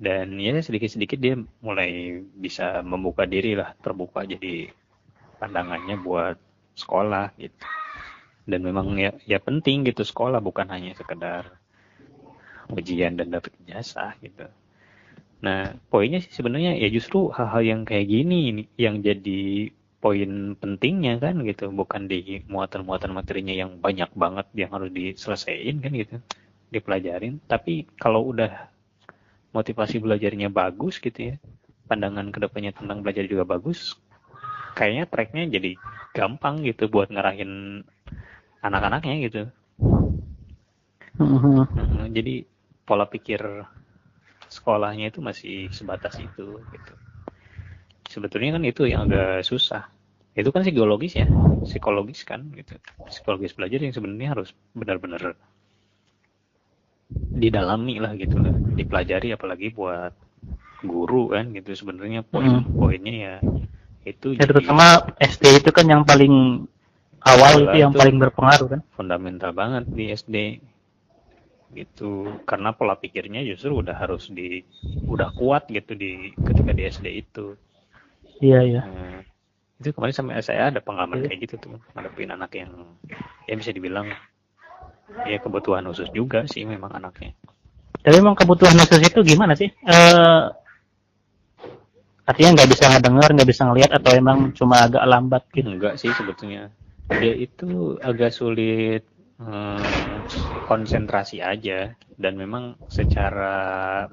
dan 0.00 0.32
ya 0.40 0.56
sedikit-sedikit 0.56 1.20
dia 1.20 1.36
mulai 1.60 2.24
bisa 2.24 2.80
membuka 2.80 3.28
diri 3.28 3.52
lah 3.52 3.76
terbuka 3.84 4.24
jadi 4.24 4.72
pandangannya 5.36 6.00
buat 6.00 6.40
sekolah 6.72 7.36
gitu. 7.36 7.60
Dan 8.48 8.64
memang 8.64 8.96
ya 8.96 9.12
ya 9.28 9.36
penting 9.36 9.84
gitu 9.84 10.00
sekolah 10.00 10.40
bukan 10.40 10.72
hanya 10.72 10.96
sekedar 10.96 11.52
ujian 12.72 13.20
dan 13.20 13.28
dapat 13.28 13.52
ijazah 13.68 14.16
gitu. 14.24 14.48
Nah 15.44 15.76
poinnya 15.92 16.24
sih 16.24 16.32
sebenarnya 16.32 16.80
ya 16.80 16.88
justru 16.88 17.28
hal-hal 17.36 17.60
yang 17.60 17.80
kayak 17.84 18.08
gini 18.08 18.56
ini 18.56 18.62
yang 18.80 19.04
jadi 19.04 19.68
poin 20.00 20.56
pentingnya 20.56 21.20
kan 21.20 21.44
gitu. 21.44 21.68
Bukan 21.68 22.08
di 22.08 22.40
muatan-muatan 22.48 23.12
materinya 23.12 23.52
yang 23.52 23.76
banyak 23.76 24.08
banget 24.16 24.48
yang 24.56 24.72
harus 24.72 24.88
diselesaikan 24.88 25.84
kan 25.84 25.92
gitu 25.92 26.16
dipelajarin. 26.72 27.36
Tapi 27.44 27.84
kalau 28.00 28.32
udah 28.32 28.72
motivasi 29.56 29.96
belajarnya 30.02 30.48
bagus 30.50 31.02
gitu 31.02 31.34
ya. 31.34 31.36
Pandangan 31.90 32.30
ke 32.30 32.38
depannya 32.38 32.72
tentang 32.74 33.02
belajar 33.02 33.24
juga 33.26 33.44
bagus. 33.46 33.98
Kayaknya 34.78 35.04
tracknya 35.10 35.44
jadi 35.50 35.70
gampang 36.14 36.62
gitu 36.66 36.86
buat 36.90 37.10
ngarahin 37.10 37.82
anak-anaknya 38.62 39.14
gitu. 39.26 39.42
Mhm. 41.18 41.66
Mm, 41.76 42.04
jadi 42.16 42.34
pola 42.86 43.06
pikir 43.06 43.40
sekolahnya 44.50 45.14
itu 45.14 45.20
masih 45.22 45.70
sebatas 45.70 46.18
itu 46.18 46.62
gitu. 46.74 46.92
Sebetulnya 48.10 48.58
kan 48.58 48.64
itu 48.66 48.82
yang 48.90 49.06
agak 49.06 49.46
susah. 49.46 49.86
Itu 50.34 50.50
kan 50.50 50.66
psikologis 50.66 51.14
ya. 51.14 51.26
Psikologis 51.62 52.26
kan 52.26 52.40
gitu. 52.58 52.74
Psikologis 53.06 53.54
belajar 53.54 53.78
yang 53.86 53.94
sebenarnya 53.94 54.28
harus 54.34 54.50
benar-benar 54.74 55.38
didalami 57.12 57.98
lah 57.98 58.12
gitu 58.14 58.38
lah 58.38 58.54
dipelajari 58.74 59.34
apalagi 59.34 59.70
buat 59.70 60.14
guru 60.82 61.34
kan 61.34 61.52
gitu 61.52 61.76
sebenarnya 61.76 62.24
poin 62.24 62.64
poinnya 62.64 63.14
ya 63.14 63.34
itu 64.02 64.32
Ya, 64.32 64.44
jadi 64.44 64.56
terutama 64.56 64.86
SD 65.20 65.60
itu 65.60 65.70
kan 65.70 65.84
yang 65.84 66.02
paling 66.02 66.64
awal 67.20 67.68
itu 67.68 67.76
yang 67.76 67.92
itu. 67.92 68.00
paling 68.00 68.16
berpengaruh 68.16 68.68
kan. 68.72 68.80
fundamental 68.96 69.52
banget 69.52 69.84
di 69.92 70.04
SD 70.08 70.36
gitu 71.70 72.26
karena 72.42 72.74
pola 72.74 72.98
pikirnya 72.98 73.46
justru 73.46 73.70
udah 73.78 73.94
harus 73.94 74.26
di 74.26 74.64
udah 75.06 75.30
kuat 75.38 75.70
gitu 75.70 75.94
di 75.94 76.34
ketika 76.34 76.72
di 76.74 76.82
SD 76.84 77.06
itu 77.14 77.54
Iya 78.40 78.60
iya. 78.64 78.82
Nah, 78.88 79.20
itu 79.76 79.92
kemarin 79.92 80.16
sampai 80.16 80.40
saya 80.40 80.72
ada 80.72 80.80
pengalaman 80.80 81.20
Iya. 81.20 81.28
kayak 81.28 81.40
gitu 81.44 81.54
tuh 81.60 81.76
ngadepin 81.92 82.32
anak 82.32 82.56
yang 82.56 82.72
ya 83.44 83.54
bisa 83.54 83.68
dibilang 83.70 84.08
ya 85.30 85.38
kebutuhan 85.44 85.84
khusus 85.88 86.08
juga 86.12 86.46
sih 86.52 86.62
memang 86.66 86.90
anaknya 86.98 87.32
Tapi 88.04 88.16
emang 88.22 88.36
kebutuhan 88.36 88.76
khusus 88.80 89.00
itu 89.04 89.20
gimana 89.24 89.52
sih? 89.56 89.68
Eh 89.84 90.42
artinya 92.30 92.50
nggak 92.56 92.70
bisa 92.72 92.84
ngedengar, 92.92 93.28
nggak 93.34 93.48
bisa 93.52 93.62
ngelihat 93.68 93.90
atau 93.98 94.10
emang 94.14 94.38
cuma 94.58 94.76
agak 94.86 95.04
lambat 95.12 95.42
gitu? 95.56 95.68
enggak 95.74 95.94
sih 96.00 96.10
sebetulnya 96.18 96.70
dia 97.20 97.34
itu 97.46 97.98
agak 98.00 98.30
sulit 98.38 99.02
eh, 99.42 100.18
konsentrasi 100.68 101.42
aja 101.42 101.92
dan 102.22 102.32
memang 102.42 102.76
secara 102.88 103.56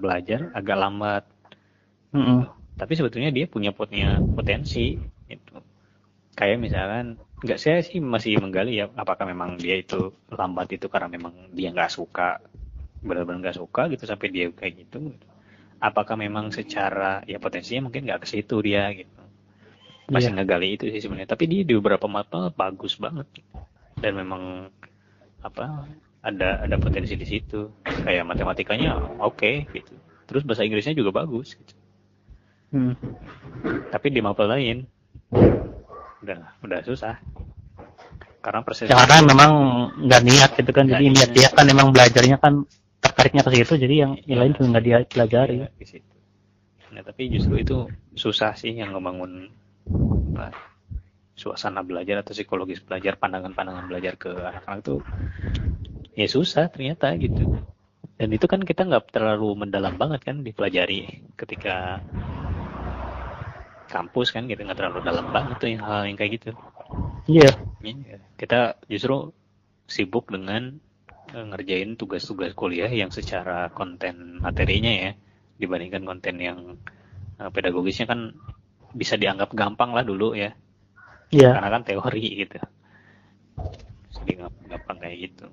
belajar 0.02 0.50
agak 0.60 0.78
lambat 0.84 1.24
Mm-mm. 2.16 2.40
tapi 2.80 2.94
sebetulnya 2.98 3.30
dia 3.36 3.46
punya 3.54 3.72
punya 3.76 4.24
potensi 4.38 4.96
itu 5.28 5.54
kayak 6.38 6.58
misalkan 6.62 7.06
nggak 7.44 7.60
saya 7.62 7.80
sih 7.86 7.98
masih 8.02 8.38
menggali 8.42 8.82
ya 8.82 8.86
apakah 8.94 9.26
memang 9.30 9.58
dia 9.62 9.78
itu 9.78 10.14
lambat 10.30 10.68
itu 10.78 10.86
karena 10.90 11.10
memang 11.10 11.34
dia 11.54 11.70
nggak 11.74 11.92
suka 11.98 12.42
benar-benar 13.06 13.40
nggak 13.50 13.58
suka 13.62 13.82
gitu 13.94 14.04
sampai 14.10 14.28
dia 14.34 14.46
kayak 14.54 14.74
gitu. 14.86 15.14
Apakah 15.78 16.18
memang 16.18 16.50
secara 16.50 17.22
ya 17.30 17.38
potensinya 17.38 17.90
mungkin 17.90 18.10
nggak 18.10 18.26
ke 18.26 18.28
situ 18.30 18.56
dia 18.66 18.90
gitu. 18.94 19.14
Masih 20.10 20.32
Iya. 20.34 20.36
ngegali 20.42 20.68
itu 20.80 20.86
sih 20.94 21.02
sebenarnya 21.04 21.30
tapi 21.34 21.46
dia 21.52 21.62
di 21.68 21.74
beberapa 21.78 22.08
mata 22.10 22.50
bagus 22.54 22.96
banget 22.98 23.28
dan 24.02 24.14
memang 24.18 24.72
apa 25.42 25.86
ada 26.26 26.66
ada 26.66 26.76
potensi 26.82 27.14
di 27.14 27.26
situ. 27.28 27.70
Kayak 27.86 28.26
matematikanya 28.30 28.98
oke 29.22 29.52
gitu. 29.74 29.94
Terus 30.28 30.44
bahasa 30.46 30.66
Inggrisnya 30.66 30.98
juga 30.98 31.12
bagus 31.14 31.58
gitu. 31.58 31.74
Hmm. 32.68 33.00
tapi 33.96 34.12
di 34.12 34.20
mapel 34.20 34.44
lain 34.52 34.78
udah 36.28 36.40
udah 36.68 36.80
susah 36.84 37.16
karena 38.44 38.60
proses 38.64 38.88
Ya, 38.88 38.96
karena 39.04 39.28
memang 39.28 39.52
nggak 40.08 40.22
niat 40.24 40.50
gitu 40.56 40.72
kan, 40.72 40.86
jadi 40.88 41.04
niat 41.08 41.32
dia 41.36 41.50
kan 41.52 41.68
emang 41.68 41.92
belajarnya 41.92 42.40
kan 42.40 42.64
tertariknya 43.04 43.44
ke 43.44 43.52
situ, 43.60 43.74
jadi 43.76 43.96
yang, 44.08 44.12
yang 44.24 44.40
lain 44.40 44.52
juga 44.56 44.68
nggak 44.72 44.86
dia 44.86 44.98
pelajari. 45.04 45.56
Iya, 45.64 45.68
di 45.76 45.86
situ. 45.88 46.14
Nah, 46.96 47.02
tapi 47.04 47.28
justru 47.28 47.60
itu 47.60 47.78
susah 48.16 48.56
sih 48.56 48.72
yang 48.72 48.96
ngebangun 48.96 49.52
apa, 50.32 50.56
suasana 51.36 51.84
belajar 51.84 52.24
atau 52.24 52.32
psikologis 52.32 52.80
belajar, 52.80 53.20
pandangan-pandangan 53.20 53.86
belajar 53.92 54.16
ke 54.16 54.32
anak-anak 54.32 54.80
itu 54.82 54.96
ya 56.18 56.28
susah 56.32 56.72
ternyata 56.72 57.14
gitu. 57.20 57.60
Dan 58.18 58.34
itu 58.34 58.50
kan 58.50 58.66
kita 58.66 58.88
nggak 58.88 59.14
terlalu 59.14 59.54
mendalam 59.54 59.94
banget 59.94 60.26
kan 60.26 60.42
dipelajari 60.42 61.22
ketika 61.38 62.02
kampus 63.88 64.36
kan 64.36 64.46
gitu 64.48 64.62
nggak 64.64 64.78
terlalu 64.78 65.00
dalam 65.04 65.32
banget 65.32 65.56
tuh 65.60 65.70
yang 65.72 65.84
hal 65.84 66.04
yang 66.06 66.18
kayak 66.20 66.32
gitu. 66.40 66.50
Iya. 67.28 67.52
Iya, 67.84 68.20
kita 68.40 68.80
justru 68.88 69.32
sibuk 69.88 70.28
dengan 70.32 70.80
eh, 71.32 71.46
ngerjain 71.48 71.96
tugas-tugas 71.96 72.52
kuliah 72.56 72.92
yang 72.92 73.12
secara 73.12 73.72
konten 73.72 74.44
materinya 74.44 74.92
ya 74.92 75.12
dibandingkan 75.60 76.04
konten 76.04 76.36
yang 76.40 76.60
eh, 77.40 77.50
pedagogisnya 77.52 78.08
kan 78.08 78.36
bisa 78.96 79.16
dianggap 79.20 79.52
gampang 79.56 79.92
lah 79.92 80.04
dulu 80.04 80.36
ya 80.36 80.56
Iya. 81.28 81.60
karena 81.60 81.70
kan 81.76 81.84
teori 81.84 82.24
gitu 82.40 82.56
jadi 84.24 84.32
gampang 84.72 84.98
kayak 85.04 85.18
gitu 85.28 85.46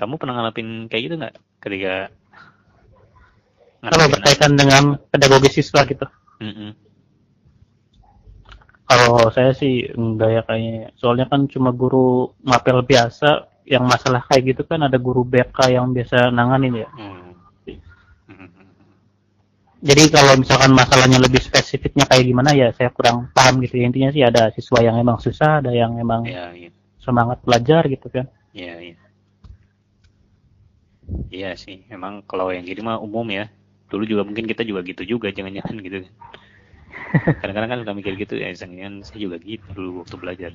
kamu 0.00 0.16
pernah 0.16 0.40
ngalamin 0.40 0.88
kayak 0.88 1.02
gitu 1.04 1.14
nggak 1.20 1.34
ketika 1.60 1.94
Kalau 3.80 4.12
berkaitan 4.12 4.60
dengan 4.60 5.00
pedagogi 5.08 5.48
siswa 5.48 5.88
gitu. 5.88 6.04
Kalau 8.90 9.30
saya 9.30 9.54
sih 9.54 9.86
enggak 9.94 10.30
ya 10.34 10.42
kayaknya. 10.42 10.90
Soalnya 10.98 11.30
kan 11.30 11.46
cuma 11.46 11.70
guru 11.70 12.34
mapel 12.42 12.82
biasa 12.82 13.46
yang 13.62 13.86
masalah 13.86 14.26
kayak 14.26 14.50
gitu 14.50 14.66
kan 14.66 14.82
ada 14.82 14.98
guru 14.98 15.22
BK 15.22 15.78
yang 15.78 15.94
biasa 15.94 16.34
nanganin 16.34 16.82
ya. 16.82 16.90
Hmm. 16.98 17.30
Jadi 19.80 20.12
kalau 20.12 20.36
misalkan 20.36 20.76
masalahnya 20.76 21.16
lebih 21.16 21.40
spesifiknya 21.40 22.04
kayak 22.04 22.28
gimana 22.28 22.52
ya 22.52 22.68
saya 22.74 22.92
kurang 22.92 23.32
paham 23.32 23.64
gitu. 23.64 23.80
Ya, 23.80 23.88
intinya 23.88 24.10
sih 24.12 24.20
ada 24.20 24.52
siswa 24.52 24.76
yang 24.84 25.00
emang 25.00 25.16
susah, 25.16 25.64
ada 25.64 25.72
yang 25.72 25.96
emang 25.96 26.28
Iya, 26.28 26.52
iya. 26.52 26.70
semangat 27.00 27.40
belajar 27.46 27.88
gitu 27.88 28.12
kan. 28.12 28.28
Iya, 28.52 28.74
iya. 28.76 28.96
Iya 31.32 31.50
sih, 31.56 31.88
emang 31.88 32.20
kalau 32.28 32.52
yang 32.52 32.66
gini 32.68 32.84
mah 32.84 33.00
umum 33.00 33.24
ya. 33.32 33.48
Dulu 33.88 34.04
juga 34.04 34.22
mungkin 34.26 34.44
kita 34.44 34.68
juga 34.68 34.84
gitu 34.84 35.02
juga, 35.16 35.32
jangan-jangan 35.32 35.80
gitu. 35.80 36.04
Kadang-kadang 37.40 37.70
kan 37.72 37.80
suka 37.82 37.94
mikir 37.98 38.14
gitu, 38.22 38.34
ya 38.36 38.48
jangan 38.52 38.92
saya 39.06 39.18
juga 39.24 39.36
gitu 39.40 39.66
dulu 39.76 39.90
waktu 40.04 40.16
belajar. 40.22 40.52